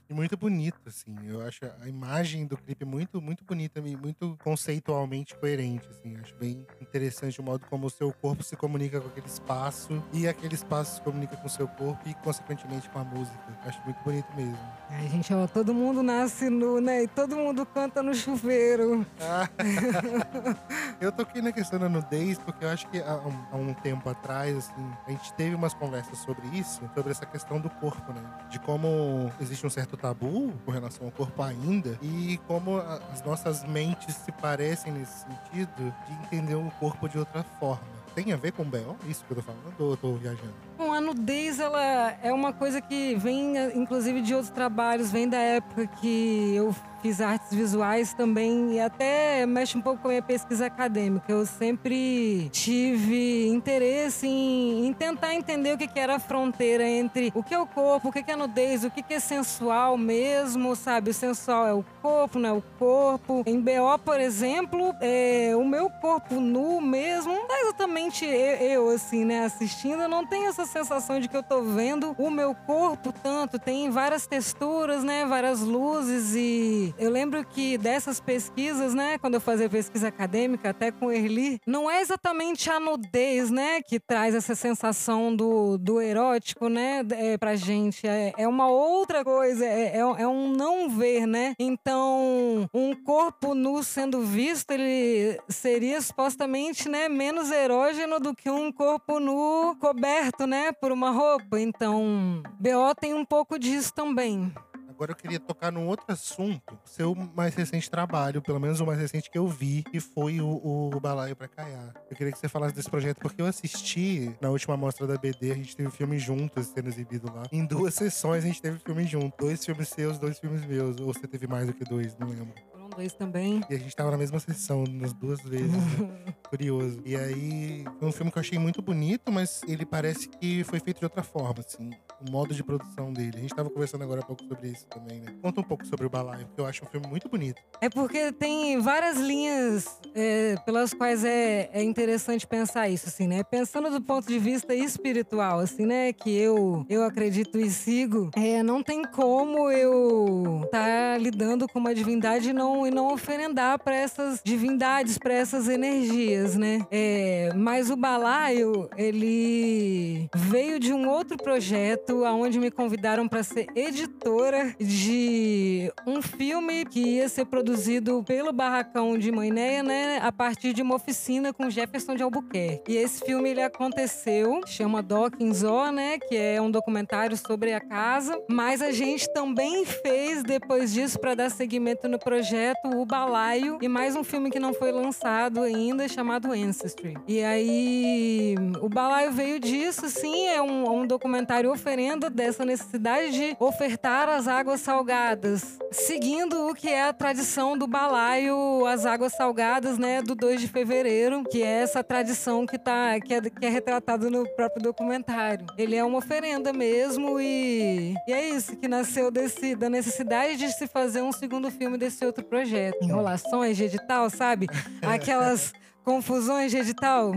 E 0.07 0.13
muito 0.13 0.37
bonito, 0.37 0.79
assim. 0.85 1.15
Eu 1.27 1.41
acho 1.41 1.61
a 1.81 1.87
imagem 1.87 2.45
do 2.45 2.55
clipe 2.57 2.85
muito, 2.85 3.21
muito 3.21 3.43
bonita 3.43 3.79
e 3.79 3.95
muito 3.95 4.37
conceitualmente 4.43 5.35
coerente, 5.35 5.87
assim. 5.89 6.15
Acho 6.21 6.35
bem 6.35 6.65
interessante 6.81 7.39
o 7.39 7.43
modo 7.43 7.65
como 7.67 7.87
o 7.87 7.89
seu 7.89 8.13
corpo 8.13 8.43
se 8.43 8.55
comunica 8.55 9.01
com 9.01 9.07
aquele 9.07 9.25
espaço 9.25 10.03
e 10.13 10.27
aquele 10.27 10.53
espaço 10.53 10.97
se 10.97 11.01
comunica 11.01 11.35
com 11.37 11.47
o 11.47 11.49
seu 11.49 11.67
corpo 11.67 12.07
e, 12.07 12.13
consequentemente, 12.15 12.89
com 12.89 12.99
a 12.99 13.03
música. 13.03 13.39
Acho 13.65 13.81
muito 13.83 13.97
bonito 14.03 14.27
mesmo. 14.35 14.57
Ai, 14.89 15.07
gente, 15.07 15.33
ó, 15.33 15.47
todo 15.47 15.73
mundo 15.73 16.03
nasce 16.03 16.49
nu, 16.49 16.79
né? 16.79 17.03
E 17.03 17.07
todo 17.07 17.35
mundo 17.35 17.65
canta 17.65 18.03
no 18.03 18.13
chuveiro. 18.13 19.05
Eu 21.01 21.11
toquei 21.11 21.41
na 21.41 21.51
questão 21.51 21.79
da 21.79 21.89
nudez 21.89 22.37
porque 22.37 22.63
eu 22.63 22.69
acho 22.69 22.87
que 22.89 22.99
há 22.99 23.15
um, 23.17 23.45
há 23.51 23.55
um 23.57 23.65
tempo 23.85 24.09
atrás, 24.09 24.57
assim, 24.57 24.91
a 25.05 25.11
gente 25.11 25.31
teve 25.33 25.53
umas 25.53 25.75
conversas 25.75 26.17
sobre 26.17 26.47
isso, 26.47 26.81
sobre 26.95 27.11
essa 27.11 27.23
questão 27.23 27.59
do 27.59 27.69
corpo, 27.69 28.11
né? 28.11 28.21
De 28.49 28.57
como 28.57 29.31
existe 29.39 29.63
um 29.63 29.69
certo 29.69 29.95
tabu 29.95 30.51
com 30.65 30.71
relação 30.71 31.05
ao 31.05 31.11
corpo 31.11 31.43
ainda 31.43 31.95
e 32.01 32.39
como 32.47 32.79
as 33.13 33.21
nossas 33.23 33.63
mentes 33.63 34.15
se 34.15 34.31
parecem 34.31 34.91
nesse 34.91 35.19
sentido 35.19 35.93
de 36.07 36.13
entender 36.25 36.55
o 36.55 36.71
corpo 36.79 37.07
de 37.07 37.19
outra 37.19 37.43
forma. 37.59 37.85
Tem 38.15 38.33
a 38.33 38.37
ver 38.37 38.53
com 38.53 38.63
o 38.63 38.65
B.O.? 38.65 38.95
Isso 39.07 39.23
que 39.25 39.33
eu 39.33 39.35
tô 39.35 39.43
falando 39.43 39.75
ou 39.77 39.91
eu 39.91 39.97
tô 39.97 40.13
viajando? 40.13 40.53
Bom, 40.77 40.94
a 40.95 41.01
nudez, 41.01 41.59
ela 41.59 42.15
é 42.23 42.31
uma 42.31 42.53
coisa 42.53 42.79
que 42.79 43.15
vem, 43.15 43.53
inclusive, 43.75 44.21
de 44.21 44.33
outros 44.33 44.51
trabalhos, 44.51 45.11
vem 45.11 45.27
da 45.27 45.37
época 45.37 45.87
que 45.87 46.53
eu 46.55 46.73
fiz 47.05 47.21
artes 47.21 47.53
visuais 47.53 48.15
também 48.15 48.73
e 48.73 48.79
até 48.79 49.45
mexe 49.45 49.77
um 49.77 49.81
pouco 49.81 50.01
com 50.01 50.07
a 50.07 50.11
minha 50.11 50.23
pesquisa 50.23 50.65
acadêmica. 50.65 51.31
Eu 51.31 51.45
sempre 51.45 52.49
tive 52.51 53.47
interesse 53.47 54.25
em, 54.25 54.87
em 54.87 54.93
tentar 54.93 55.35
entender 55.35 55.73
o 55.73 55.77
que, 55.77 55.87
que 55.87 55.99
era 55.99 56.15
a 56.15 56.19
fronteira 56.19 56.83
entre 56.87 57.31
o 57.35 57.43
que 57.43 57.53
é 57.53 57.59
o 57.59 57.67
corpo, 57.67 58.09
o 58.09 58.11
que, 58.11 58.23
que 58.23 58.31
é 58.31 58.35
nudez, 58.35 58.83
o 58.83 58.89
que, 58.89 59.03
que 59.03 59.13
é 59.13 59.19
sensual 59.19 59.97
mesmo, 59.99 60.75
sabe? 60.75 61.11
O 61.11 61.13
sensual 61.13 61.67
é 61.67 61.73
o 61.73 61.85
corpo, 62.01 62.39
não 62.39 62.49
é 62.49 62.53
o 62.53 62.63
corpo. 62.79 63.43
Em 63.45 63.61
BO, 63.61 63.99
por 64.03 64.19
exemplo, 64.19 64.95
é, 64.99 65.53
o 65.55 65.63
meu 65.63 65.89
corpo 65.89 66.39
nu 66.39 66.81
mesmo, 66.81 67.31
não 67.31 67.55
é 67.55 67.61
exatamente 67.61 68.25
eu, 68.25 68.31
eu, 68.31 68.89
assim, 68.89 69.23
né, 69.25 69.45
assistindo, 69.45 70.01
eu 70.01 70.09
não 70.09 70.25
tenho 70.25 70.47
essa 70.47 70.65
sensação 70.65 70.84
de 71.19 71.27
que 71.27 71.35
eu 71.35 71.43
tô 71.43 71.61
vendo 71.61 72.15
o 72.17 72.29
meu 72.29 72.53
corpo 72.53 73.11
tanto. 73.11 73.57
Tem 73.57 73.89
várias 73.89 74.27
texturas, 74.27 75.03
né, 75.03 75.25
várias 75.25 75.61
luzes 75.61 76.35
e 76.35 76.93
eu 76.97 77.09
lembro 77.09 77.43
que 77.45 77.77
dessas 77.77 78.19
pesquisas, 78.19 78.93
né, 78.93 79.17
quando 79.17 79.33
eu 79.33 79.41
fazia 79.41 79.69
pesquisa 79.69 80.09
acadêmica, 80.09 80.69
até 80.69 80.91
com 80.91 81.11
Erli, 81.11 81.59
não 81.65 81.89
é 81.89 82.01
exatamente 82.01 82.69
a 82.69 82.79
nudez, 82.79 83.49
né, 83.49 83.81
que 83.81 83.99
traz 83.99 84.35
essa 84.35 84.53
sensação 84.53 85.35
do, 85.35 85.77
do 85.77 85.99
erótico, 85.99 86.69
né, 86.69 87.03
é, 87.11 87.37
pra 87.37 87.55
gente. 87.55 88.07
É, 88.07 88.33
é 88.37 88.47
uma 88.47 88.69
outra 88.69 89.23
coisa, 89.23 89.65
é, 89.65 89.97
é, 89.97 89.99
é 89.99 90.27
um 90.27 90.51
não 90.51 90.89
ver, 90.89 91.25
né? 91.25 91.55
Então, 91.59 92.69
um 92.73 92.93
corpo 92.95 93.55
nu 93.55 93.83
sendo 93.83 94.21
visto, 94.21 94.71
ele 94.71 95.39
seria 95.49 95.99
supostamente, 96.01 96.87
né, 96.87 97.09
menos 97.09 97.51
erógeno 97.51 98.19
do 98.19 98.35
que 98.35 98.49
um 98.49 98.71
corpo 98.71 99.19
nu 99.19 99.75
coberto, 99.79 100.45
né, 100.45 100.71
por 100.79 100.91
uma 100.91 101.11
roupa. 101.11 101.59
Então, 101.59 102.43
BO 102.59 102.95
tem 102.99 103.13
um 103.13 103.25
pouco 103.25 103.57
disso 103.59 103.93
também. 103.93 104.53
Agora 104.95 105.11
eu 105.11 105.15
queria 105.15 105.41
tocar 105.41 105.73
num 105.73 105.87
outro 105.87 106.05
assunto, 106.07 106.79
seu 106.85 107.13
mais 107.13 107.53
recente 107.53 107.91
trabalho, 107.91 108.41
pelo 108.41 108.61
menos 108.61 108.79
o 108.79 108.85
mais 108.85 108.97
recente 108.97 109.29
que 109.29 109.37
eu 109.37 109.45
vi, 109.45 109.83
que 109.83 109.99
foi 109.99 110.39
o, 110.39 110.89
o 110.93 110.99
Balaio 111.01 111.35
pra 111.35 111.49
Caiar. 111.49 111.93
Eu 112.09 112.15
queria 112.15 112.31
que 112.31 112.39
você 112.39 112.47
falasse 112.47 112.73
desse 112.73 112.89
projeto, 112.89 113.19
porque 113.19 113.41
eu 113.41 113.45
assisti 113.45 114.33
na 114.39 114.49
última 114.49 114.77
mostra 114.77 115.05
da 115.05 115.17
BD, 115.17 115.51
a 115.51 115.55
gente 115.55 115.75
teve 115.75 115.89
filme 115.89 116.17
juntos 116.17 116.67
sendo 116.67 116.87
exibido 116.87 117.29
lá. 117.29 117.43
Em 117.51 117.65
duas 117.65 117.93
sessões 117.95 118.45
a 118.45 118.47
gente 118.47 118.61
teve 118.61 118.79
filme 118.79 119.05
junto. 119.05 119.35
Dois 119.37 119.65
filmes 119.65 119.89
seus, 119.89 120.17
dois 120.17 120.39
filmes 120.39 120.65
meus. 120.65 120.97
Ou 121.01 121.13
você 121.13 121.27
teve 121.27 121.45
mais 121.45 121.67
do 121.67 121.73
que 121.73 121.83
dois, 121.83 122.17
não 122.17 122.29
lembro. 122.29 122.53
Dois 122.95 123.13
também. 123.13 123.61
E 123.69 123.75
a 123.75 123.77
gente 123.77 123.95
tava 123.95 124.11
na 124.11 124.17
mesma 124.17 124.39
sessão, 124.39 124.83
nas 124.89 125.11
duas 125.13 125.41
vezes. 125.41 125.71
né? 125.71 126.33
Curioso. 126.49 127.01
E 127.03 127.15
aí, 127.15 127.83
foi 127.99 128.07
um 128.07 128.11
filme 128.11 128.31
que 128.31 128.37
eu 128.37 128.41
achei 128.41 128.57
muito 128.57 128.81
bonito, 128.81 129.31
mas 129.31 129.61
ele 129.67 129.85
parece 129.85 130.29
que 130.29 130.63
foi 130.63 130.79
feito 130.79 130.99
de 130.99 131.05
outra 131.05 131.23
forma, 131.23 131.59
assim. 131.59 131.91
O 132.25 132.31
modo 132.31 132.53
de 132.53 132.63
produção 132.63 133.11
dele. 133.11 133.33
A 133.35 133.39
gente 133.39 133.53
tava 133.53 133.69
conversando 133.69 134.03
agora 134.03 134.21
há 134.21 134.25
pouco 134.25 134.43
sobre 134.45 134.69
isso 134.69 134.85
também, 134.87 135.19
né? 135.19 135.35
Conta 135.41 135.59
um 135.59 135.63
pouco 135.63 135.85
sobre 135.85 136.05
o 136.05 136.09
Balaio, 136.09 136.45
porque 136.47 136.61
eu 136.61 136.65
acho 136.65 136.83
um 136.85 136.87
filme 136.87 137.07
muito 137.07 137.27
bonito. 137.27 137.61
É 137.81 137.89
porque 137.89 138.31
tem 138.31 138.79
várias 138.79 139.17
linhas 139.17 139.99
é, 140.13 140.55
pelas 140.65 140.93
quais 140.93 141.25
é, 141.25 141.69
é 141.73 141.83
interessante 141.83 142.47
pensar 142.47 142.87
isso, 142.87 143.09
assim, 143.09 143.27
né? 143.27 143.43
Pensando 143.43 143.89
do 143.89 144.01
ponto 144.01 144.27
de 144.27 144.39
vista 144.39 144.73
espiritual, 144.73 145.59
assim, 145.59 145.85
né? 145.85 146.13
Que 146.13 146.35
eu, 146.35 146.85
eu 146.89 147.03
acredito 147.03 147.59
e 147.59 147.69
sigo, 147.69 148.29
é, 148.35 148.63
não 148.63 148.81
tem 148.81 149.03
como 149.03 149.69
eu 149.69 150.61
estar 150.65 150.85
tá 150.85 151.17
lidando 151.17 151.67
com 151.67 151.79
uma 151.79 151.93
divindade 151.93 152.49
e 152.49 152.53
não, 152.53 152.84
e 152.85 152.91
não 152.91 153.13
oferendar 153.13 153.79
para 153.79 153.95
essas 153.95 154.41
divindades, 154.43 155.17
para 155.17 155.33
essas 155.33 155.67
energias, 155.67 156.55
né? 156.55 156.85
É, 156.91 157.49
mas 157.55 157.89
o 157.89 157.95
balaio, 157.95 158.89
ele 158.97 160.29
veio 160.35 160.79
de 160.79 160.93
um 160.93 161.07
outro 161.09 161.37
projeto, 161.37 162.25
aonde 162.25 162.59
me 162.59 162.71
convidaram 162.71 163.27
para 163.27 163.43
ser 163.43 163.67
editora 163.75 164.75
de 164.79 165.91
um 166.05 166.21
filme 166.21 166.85
que 166.85 166.99
ia 166.99 167.29
ser 167.29 167.45
produzido 167.45 168.23
pelo 168.25 168.51
Barracão 168.51 169.17
de 169.17 169.31
Mainéia, 169.31 169.83
né, 169.83 170.19
a 170.21 170.31
partir 170.31 170.73
de 170.73 170.81
uma 170.81 170.95
oficina 170.95 171.53
com 171.53 171.69
Jefferson 171.69 172.15
de 172.15 172.23
Albuquerque. 172.23 172.91
E 172.91 172.97
esse 172.97 173.23
filme 173.23 173.49
ele 173.49 173.61
aconteceu, 173.61 174.61
chama 174.65 175.01
Dawkins 175.01 175.63
O, 175.63 175.91
né, 175.91 176.17
que 176.19 176.35
é 176.35 176.61
um 176.61 176.71
documentário 176.71 177.37
sobre 177.37 177.73
a 177.73 177.79
casa, 177.79 178.39
mas 178.49 178.81
a 178.81 178.91
gente 178.91 179.31
também 179.33 179.85
fez 179.85 180.43
depois 180.43 180.93
disso 180.93 181.19
para 181.19 181.35
dar 181.35 181.49
seguimento 181.49 182.07
no 182.07 182.19
projeto 182.19 182.64
o 182.85 183.05
Balaio 183.05 183.77
e 183.81 183.87
mais 183.87 184.15
um 184.15 184.23
filme 184.23 184.49
que 184.49 184.59
não 184.59 184.73
foi 184.73 184.91
lançado 184.91 185.61
ainda 185.61 186.07
chamado 186.07 186.51
Ancestry. 186.51 187.17
E 187.27 187.43
aí 187.43 188.55
o 188.81 188.89
Balaio 188.89 189.31
veio 189.31 189.59
disso, 189.59 190.09
sim, 190.09 190.47
é 190.47 190.61
um, 190.61 191.01
um 191.01 191.07
documentário 191.07 191.71
oferenda 191.71 192.29
dessa 192.29 192.65
necessidade 192.65 193.31
de 193.31 193.55
ofertar 193.59 194.29
as 194.29 194.47
águas 194.47 194.81
salgadas, 194.81 195.77
seguindo 195.91 196.67
o 196.67 196.73
que 196.73 196.89
é 196.89 197.03
a 197.03 197.13
tradição 197.13 197.77
do 197.77 197.87
balaio, 197.87 198.85
as 198.85 199.05
águas 199.05 199.33
salgadas, 199.33 199.97
né, 199.97 200.21
do 200.21 200.35
2 200.35 200.61
de 200.61 200.67
fevereiro, 200.67 201.43
que 201.43 201.61
é 201.61 201.81
essa 201.81 202.03
tradição 202.03 202.65
que 202.65 202.77
tá 202.77 203.19
que 203.19 203.33
é, 203.33 203.41
que 203.41 203.65
é 203.65 203.69
retratada 203.69 204.29
no 204.29 204.47
próprio 204.55 204.81
documentário. 204.81 205.65
Ele 205.77 205.95
é 205.95 206.03
uma 206.03 206.17
oferenda 206.17 206.73
mesmo 206.73 207.39
e, 207.39 208.13
e 208.27 208.33
é 208.33 208.49
isso 208.49 208.75
que 208.75 208.87
nasceu 208.87 209.29
desse 209.29 209.75
da 209.75 209.89
necessidade 209.89 210.57
de 210.57 210.71
se 210.71 210.87
fazer 210.87 211.21
um 211.21 211.31
segundo 211.31 211.69
filme 211.69 211.97
desse 211.97 212.25
outro 212.25 212.43
projeto. 212.43 212.54
Enrolações 213.01 213.77
de 213.77 213.83
edital, 213.83 214.29
sabe? 214.29 214.67
Aquelas 215.01 215.73
confusões 216.05 216.71
de 216.71 216.77
edital. 216.77 217.33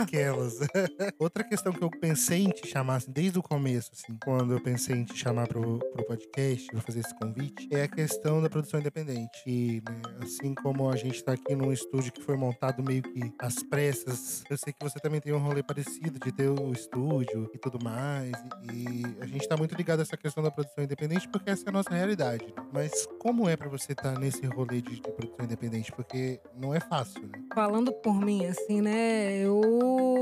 Aquelas. 0.00 0.60
Outra 1.18 1.42
questão 1.42 1.72
que 1.72 1.82
eu 1.82 1.90
pensei 1.90 2.44
em 2.44 2.50
te 2.50 2.68
chamar, 2.68 2.96
assim, 2.96 3.10
desde 3.10 3.38
o 3.38 3.42
começo, 3.42 3.90
assim, 3.92 4.16
quando 4.24 4.52
eu 4.52 4.60
pensei 4.60 4.96
em 4.96 5.04
te 5.04 5.16
chamar 5.16 5.48
pro, 5.48 5.78
pro 5.78 6.06
podcast, 6.06 6.68
pra 6.68 6.80
fazer 6.80 7.00
esse 7.00 7.14
convite, 7.18 7.68
é 7.72 7.82
a 7.82 7.88
questão 7.88 8.40
da 8.40 8.48
produção 8.48 8.78
independente. 8.78 9.42
E, 9.46 9.82
né, 9.88 10.00
assim 10.22 10.54
como 10.54 10.88
a 10.88 10.96
gente 10.96 11.22
tá 11.24 11.32
aqui 11.32 11.54
num 11.56 11.72
estúdio 11.72 12.12
que 12.12 12.22
foi 12.22 12.36
montado 12.36 12.82
meio 12.82 13.02
que 13.02 13.32
às 13.40 13.62
pressas, 13.64 14.44
eu 14.48 14.56
sei 14.56 14.72
que 14.72 14.82
você 14.82 15.00
também 15.00 15.20
tem 15.20 15.32
um 15.32 15.38
rolê 15.38 15.62
parecido 15.62 16.18
de 16.18 16.30
ter 16.32 16.48
o 16.48 16.72
estúdio 16.72 17.50
e 17.52 17.58
tudo 17.58 17.82
mais. 17.82 18.32
E, 18.72 19.02
e 19.02 19.16
a 19.20 19.26
gente 19.26 19.48
tá 19.48 19.56
muito 19.56 19.74
ligado 19.74 19.98
a 19.98 20.02
essa 20.02 20.16
questão 20.16 20.42
da 20.42 20.50
produção 20.50 20.84
independente 20.84 21.28
porque 21.28 21.50
essa 21.50 21.64
é 21.66 21.68
a 21.70 21.72
nossa 21.72 21.90
realidade. 21.90 22.44
né? 22.46 22.62
Mas 22.72 23.06
como 23.18 23.48
é 23.48 23.56
pra 23.56 23.68
você 23.68 23.92
estar 23.92 24.16
nesse 24.18 24.46
rolê 24.46 24.80
de, 24.80 25.00
de 25.00 25.02
produção 25.02 25.44
independente? 25.44 25.90
Porque 25.90 26.40
não 26.56 26.72
é 26.72 26.78
fácil, 26.80 27.22
né? 27.22 27.42
Falando 27.72 27.90
por 27.90 28.20
mim, 28.20 28.44
assim, 28.44 28.82
né? 28.82 29.34
Eu 29.38 29.58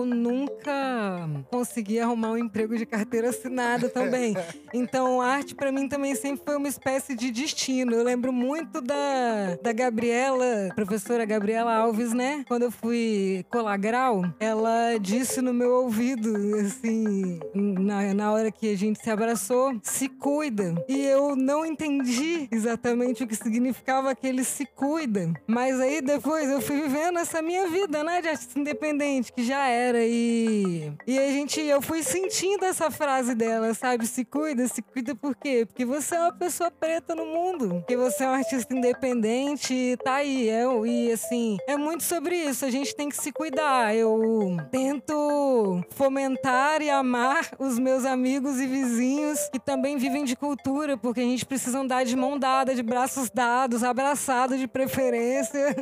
nunca 0.04 1.28
consegui 1.50 1.98
arrumar 1.98 2.32
um 2.32 2.38
emprego 2.38 2.76
de 2.76 2.86
carteira 2.86 3.30
assinada 3.30 3.88
também. 3.88 4.34
Então, 4.72 5.20
arte 5.20 5.54
pra 5.54 5.72
mim 5.72 5.88
também 5.88 6.14
sempre 6.14 6.42
foi 6.44 6.56
uma 6.56 6.68
espécie 6.68 7.14
de 7.14 7.30
destino. 7.30 7.92
Eu 7.92 8.04
lembro 8.04 8.32
muito 8.32 8.80
da, 8.80 9.56
da 9.62 9.72
Gabriela, 9.72 10.70
professora 10.74 11.24
Gabriela 11.24 11.74
Alves, 11.74 12.12
né? 12.12 12.44
Quando 12.46 12.62
eu 12.64 12.70
fui 12.70 13.44
colar 13.50 13.76
grau, 13.76 14.24
ela 14.38 14.98
disse 15.00 15.40
no 15.40 15.52
meu 15.52 15.72
ouvido, 15.72 16.32
assim, 16.56 17.40
na, 17.54 18.14
na 18.14 18.32
hora 18.32 18.50
que 18.50 18.72
a 18.72 18.76
gente 18.76 19.02
se 19.02 19.10
abraçou, 19.10 19.78
se 19.82 20.08
cuida. 20.08 20.74
E 20.88 21.04
eu 21.04 21.34
não 21.36 21.64
entendi 21.64 22.48
exatamente 22.50 23.24
o 23.24 23.26
que 23.26 23.34
significava 23.36 24.10
aquele 24.10 24.44
se 24.44 24.66
cuida. 24.66 25.32
Mas 25.46 25.80
aí 25.80 26.00
depois 26.00 26.48
eu 26.50 26.60
fui 26.60 26.82
vivendo 26.82 27.18
essa 27.18 27.42
minha 27.42 27.68
vida, 27.68 28.02
né, 28.02 28.20
de 28.20 28.28
artista 28.28 28.58
independente, 28.58 29.32
que 29.32 29.42
já 29.42 29.66
era. 29.66 29.89
E, 29.98 30.92
e 31.06 31.18
a 31.18 31.28
gente, 31.30 31.60
eu 31.60 31.80
fui 31.82 32.02
sentindo 32.02 32.64
essa 32.64 32.90
frase 32.90 33.34
dela, 33.34 33.72
sabe? 33.74 34.06
Se 34.06 34.24
cuida, 34.24 34.66
se 34.68 34.82
cuida 34.82 35.14
por 35.14 35.34
quê? 35.34 35.64
Porque 35.66 35.84
você 35.84 36.14
é 36.14 36.20
uma 36.20 36.32
pessoa 36.32 36.70
preta 36.70 37.14
no 37.14 37.26
mundo. 37.26 37.80
Porque 37.80 37.96
você 37.96 38.24
é 38.24 38.28
um 38.28 38.34
artista 38.34 38.74
independente 38.74 39.96
tá 40.04 40.14
aí. 40.14 40.48
É, 40.48 40.64
e 40.86 41.12
assim, 41.12 41.58
é 41.66 41.76
muito 41.76 42.02
sobre 42.04 42.36
isso. 42.36 42.64
A 42.64 42.70
gente 42.70 42.94
tem 42.94 43.08
que 43.08 43.16
se 43.16 43.32
cuidar. 43.32 43.94
Eu 43.94 44.56
tento 44.70 45.82
fomentar 45.90 46.82
e 46.82 46.90
amar 46.90 47.50
os 47.58 47.78
meus 47.78 48.04
amigos 48.04 48.60
e 48.60 48.66
vizinhos 48.66 49.48
que 49.50 49.58
também 49.58 49.96
vivem 49.96 50.24
de 50.24 50.36
cultura, 50.36 50.96
porque 50.96 51.20
a 51.20 51.24
gente 51.24 51.44
precisa 51.44 51.78
andar 51.78 52.04
de 52.04 52.16
mão 52.16 52.38
dada, 52.38 52.74
de 52.74 52.82
braços 52.82 53.30
dados, 53.30 53.82
abraçado 53.82 54.56
de 54.56 54.66
preferência. 54.66 55.74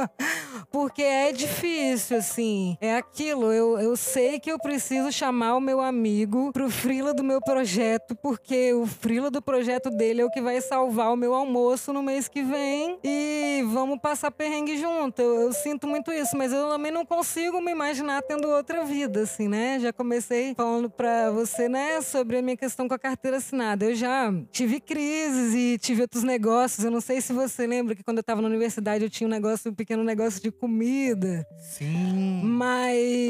porque 0.70 1.02
é 1.02 1.32
difícil, 1.32 2.18
assim. 2.18 2.76
É 2.80 2.96
aquilo. 2.96 3.39
Eu, 3.44 3.78
eu 3.78 3.96
sei 3.96 4.38
que 4.38 4.50
eu 4.50 4.58
preciso 4.58 5.12
chamar 5.12 5.56
o 5.56 5.60
meu 5.60 5.80
amigo 5.80 6.52
pro 6.52 6.70
frila 6.70 7.14
do 7.14 7.22
meu 7.22 7.40
projeto, 7.40 8.14
porque 8.16 8.72
o 8.72 8.86
frila 8.86 9.30
do 9.30 9.40
projeto 9.40 9.90
dele 9.90 10.20
é 10.20 10.24
o 10.24 10.30
que 10.30 10.40
vai 10.40 10.60
salvar 10.60 11.12
o 11.12 11.16
meu 11.16 11.34
almoço 11.34 11.92
no 11.92 12.02
mês 12.02 12.28
que 12.28 12.42
vem 12.42 12.98
e 13.04 13.62
vamos 13.72 13.98
passar 14.00 14.30
perrengue 14.30 14.76
junto. 14.76 15.20
Eu, 15.20 15.40
eu 15.42 15.52
sinto 15.52 15.86
muito 15.86 16.12
isso, 16.12 16.36
mas 16.36 16.52
eu 16.52 16.68
também 16.68 16.92
não 16.92 17.04
consigo 17.06 17.60
me 17.60 17.70
imaginar 17.70 18.22
tendo 18.22 18.48
outra 18.48 18.84
vida, 18.84 19.22
assim, 19.22 19.48
né? 19.48 19.78
Já 19.80 19.92
comecei 19.92 20.54
falando 20.54 20.90
pra 20.90 21.30
você, 21.30 21.68
né, 21.68 22.00
sobre 22.00 22.38
a 22.38 22.42
minha 22.42 22.56
questão 22.56 22.88
com 22.88 22.94
a 22.94 22.98
carteira 22.98 23.36
assinada. 23.38 23.84
Eu 23.84 23.94
já 23.94 24.32
tive 24.50 24.80
crises 24.80 25.54
e 25.54 25.78
tive 25.78 26.02
outros 26.02 26.22
negócios. 26.22 26.84
Eu 26.84 26.90
não 26.90 27.00
sei 27.00 27.20
se 27.20 27.32
você 27.32 27.66
lembra 27.66 27.94
que 27.94 28.02
quando 28.02 28.18
eu 28.18 28.24
tava 28.24 28.42
na 28.42 28.48
universidade 28.48 29.04
eu 29.04 29.10
tinha 29.10 29.26
um 29.26 29.30
negócio, 29.30 29.70
um 29.70 29.74
pequeno 29.74 30.02
negócio 30.04 30.42
de 30.42 30.50
comida. 30.50 31.46
Sim. 31.58 32.42
Mas 32.42 33.29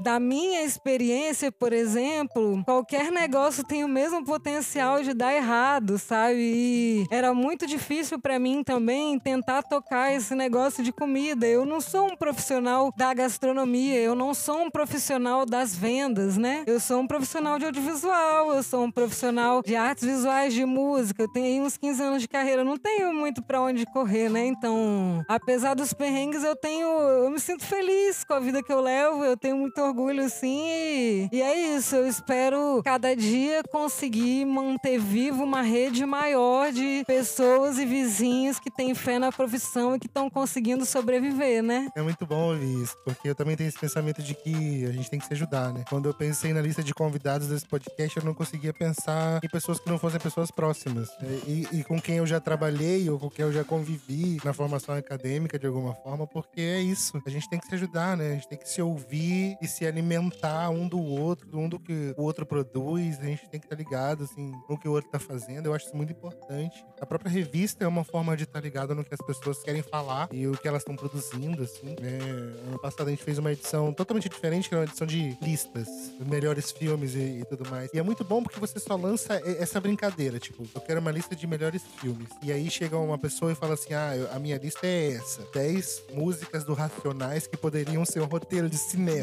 da 0.00 0.18
minha 0.18 0.62
experiência, 0.62 1.50
por 1.50 1.72
exemplo, 1.72 2.62
qualquer 2.64 3.10
negócio 3.10 3.64
tem 3.64 3.84
o 3.84 3.88
mesmo 3.88 4.24
potencial 4.24 5.02
de 5.02 5.12
dar 5.12 5.34
errado, 5.34 5.98
sabe? 5.98 6.36
E 6.38 7.06
era 7.10 7.34
muito 7.34 7.66
difícil 7.66 8.18
para 8.18 8.38
mim 8.38 8.62
também 8.62 9.18
tentar 9.18 9.62
tocar 9.62 10.12
esse 10.12 10.34
negócio 10.34 10.82
de 10.82 10.92
comida. 10.92 11.46
Eu 11.46 11.64
não 11.64 11.80
sou 11.80 12.12
um 12.12 12.16
profissional 12.16 12.92
da 12.96 13.12
gastronomia, 13.14 14.00
eu 14.00 14.14
não 14.14 14.34
sou 14.34 14.62
um 14.62 14.70
profissional 14.70 15.46
das 15.46 15.74
vendas, 15.74 16.36
né? 16.36 16.64
Eu 16.66 16.80
sou 16.80 17.00
um 17.00 17.06
profissional 17.06 17.58
de 17.58 17.66
audiovisual, 17.66 18.52
eu 18.52 18.62
sou 18.62 18.84
um 18.84 18.90
profissional 18.90 19.62
de 19.62 19.76
artes 19.76 20.04
visuais, 20.04 20.54
de 20.54 20.64
música. 20.64 21.22
Eu 21.22 21.32
tenho 21.32 21.64
uns 21.64 21.76
15 21.76 22.02
anos 22.02 22.22
de 22.22 22.28
carreira, 22.28 22.62
eu 22.62 22.66
não 22.66 22.78
tenho 22.78 23.12
muito 23.12 23.42
para 23.42 23.60
onde 23.60 23.84
correr, 23.86 24.28
né? 24.28 24.46
Então, 24.46 25.24
apesar 25.28 25.74
dos 25.74 25.92
perrengues, 25.92 26.42
eu 26.42 26.56
tenho, 26.56 26.86
eu 26.86 27.30
me 27.30 27.40
sinto 27.40 27.64
feliz 27.64 28.24
com 28.24 28.34
a 28.34 28.40
vida 28.40 28.62
que 28.62 28.72
eu 28.72 28.80
levo, 28.80 29.24
eu 29.24 29.33
tenho 29.36 29.56
muito 29.56 29.80
orgulho 29.80 30.28
sim. 30.28 30.64
E, 30.66 31.28
e 31.32 31.42
é 31.42 31.76
isso, 31.76 31.96
eu 31.96 32.06
espero 32.06 32.82
cada 32.84 33.14
dia 33.14 33.62
conseguir 33.70 34.44
manter 34.44 34.98
vivo 34.98 35.44
uma 35.44 35.62
rede 35.62 36.04
maior 36.06 36.72
de 36.72 37.04
pessoas 37.06 37.78
e 37.78 37.84
vizinhos 37.84 38.58
que 38.58 38.70
têm 38.70 38.94
fé 38.94 39.18
na 39.18 39.30
profissão 39.32 39.96
e 39.96 39.98
que 39.98 40.06
estão 40.06 40.30
conseguindo 40.30 40.84
sobreviver, 40.84 41.62
né? 41.62 41.88
É 41.96 42.02
muito 42.02 42.26
bom 42.26 42.50
ouvir 42.50 42.82
isso, 42.82 42.96
porque 43.04 43.28
eu 43.28 43.34
também 43.34 43.56
tenho 43.56 43.68
esse 43.68 43.78
pensamento 43.78 44.22
de 44.22 44.34
que 44.34 44.84
a 44.86 44.92
gente 44.92 45.10
tem 45.10 45.18
que 45.18 45.26
se 45.26 45.32
ajudar, 45.34 45.72
né? 45.72 45.84
Quando 45.88 46.08
eu 46.08 46.14
pensei 46.14 46.52
na 46.52 46.60
lista 46.60 46.82
de 46.82 46.94
convidados 46.94 47.48
desse 47.48 47.66
podcast, 47.66 48.16
eu 48.16 48.24
não 48.24 48.34
conseguia 48.34 48.72
pensar 48.72 49.40
em 49.42 49.48
pessoas 49.48 49.78
que 49.78 49.88
não 49.88 49.98
fossem 49.98 50.20
pessoas 50.20 50.50
próximas. 50.50 51.08
E, 51.46 51.66
e 51.72 51.84
com 51.84 52.00
quem 52.00 52.16
eu 52.16 52.26
já 52.26 52.40
trabalhei 52.40 53.08
ou 53.08 53.18
com 53.18 53.30
quem 53.30 53.44
eu 53.44 53.52
já 53.52 53.64
convivi 53.64 54.38
na 54.44 54.52
formação 54.52 54.94
acadêmica 54.94 55.58
de 55.58 55.66
alguma 55.66 55.94
forma, 55.94 56.26
porque 56.26 56.60
é 56.60 56.80
isso. 56.80 57.20
A 57.26 57.30
gente 57.30 57.48
tem 57.48 57.58
que 57.58 57.66
se 57.66 57.74
ajudar, 57.74 58.16
né? 58.16 58.30
A 58.30 58.34
gente 58.34 58.48
tem 58.48 58.58
que 58.58 58.68
se 58.68 58.80
ouvir 58.80 59.23
e 59.60 59.66
se 59.66 59.86
alimentar 59.86 60.70
um 60.70 60.88
do 60.88 61.00
outro, 61.00 61.58
um 61.58 61.68
do 61.68 61.78
que 61.78 62.14
o 62.16 62.22
outro 62.22 62.44
produz. 62.44 63.18
A 63.20 63.24
gente 63.24 63.48
tem 63.48 63.60
que 63.60 63.66
estar 63.66 63.76
ligado, 63.76 64.24
assim, 64.24 64.52
no 64.68 64.78
que 64.78 64.88
o 64.88 64.92
outro 64.92 65.10
tá 65.10 65.18
fazendo. 65.18 65.66
Eu 65.66 65.74
acho 65.74 65.86
isso 65.86 65.96
muito 65.96 66.12
importante. 66.12 66.84
A 67.00 67.06
própria 67.06 67.30
revista 67.30 67.84
é 67.84 67.88
uma 67.88 68.04
forma 68.04 68.36
de 68.36 68.44
estar 68.44 68.60
ligado 68.60 68.94
no 68.94 69.04
que 69.04 69.14
as 69.14 69.20
pessoas 69.26 69.62
querem 69.62 69.82
falar 69.82 70.28
e 70.32 70.46
o 70.46 70.56
que 70.56 70.66
elas 70.66 70.82
estão 70.82 70.96
produzindo, 70.96 71.62
assim. 71.62 71.96
Né? 72.00 72.18
Ano 72.66 72.78
passado 72.80 73.08
a 73.08 73.10
gente 73.10 73.24
fez 73.24 73.38
uma 73.38 73.52
edição 73.52 73.92
totalmente 73.92 74.28
diferente, 74.28 74.68
que 74.68 74.74
era 74.74 74.82
uma 74.82 74.88
edição 74.88 75.06
de 75.06 75.36
listas, 75.40 75.88
melhores 76.26 76.70
filmes 76.70 77.14
e, 77.14 77.40
e 77.40 77.44
tudo 77.44 77.68
mais. 77.70 77.90
E 77.92 77.98
é 77.98 78.02
muito 78.02 78.24
bom 78.24 78.42
porque 78.42 78.60
você 78.60 78.78
só 78.78 78.96
lança 78.96 79.34
essa 79.58 79.80
brincadeira, 79.80 80.38
tipo, 80.38 80.66
eu 80.74 80.80
quero 80.80 81.00
uma 81.00 81.10
lista 81.10 81.34
de 81.34 81.46
melhores 81.46 81.82
filmes. 82.00 82.28
E 82.42 82.52
aí 82.52 82.70
chega 82.70 82.96
uma 82.96 83.18
pessoa 83.18 83.52
e 83.52 83.54
fala 83.54 83.74
assim: 83.74 83.94
ah, 83.94 84.12
a 84.32 84.38
minha 84.38 84.58
lista 84.58 84.86
é 84.86 85.12
essa. 85.12 85.42
10 85.52 86.02
músicas 86.12 86.64
do 86.64 86.74
Racionais 86.74 87.46
que 87.46 87.56
poderiam 87.56 88.04
ser 88.04 88.20
um 88.20 88.26
roteiro 88.26 88.68
de 88.68 88.76
cinema, 88.76 89.13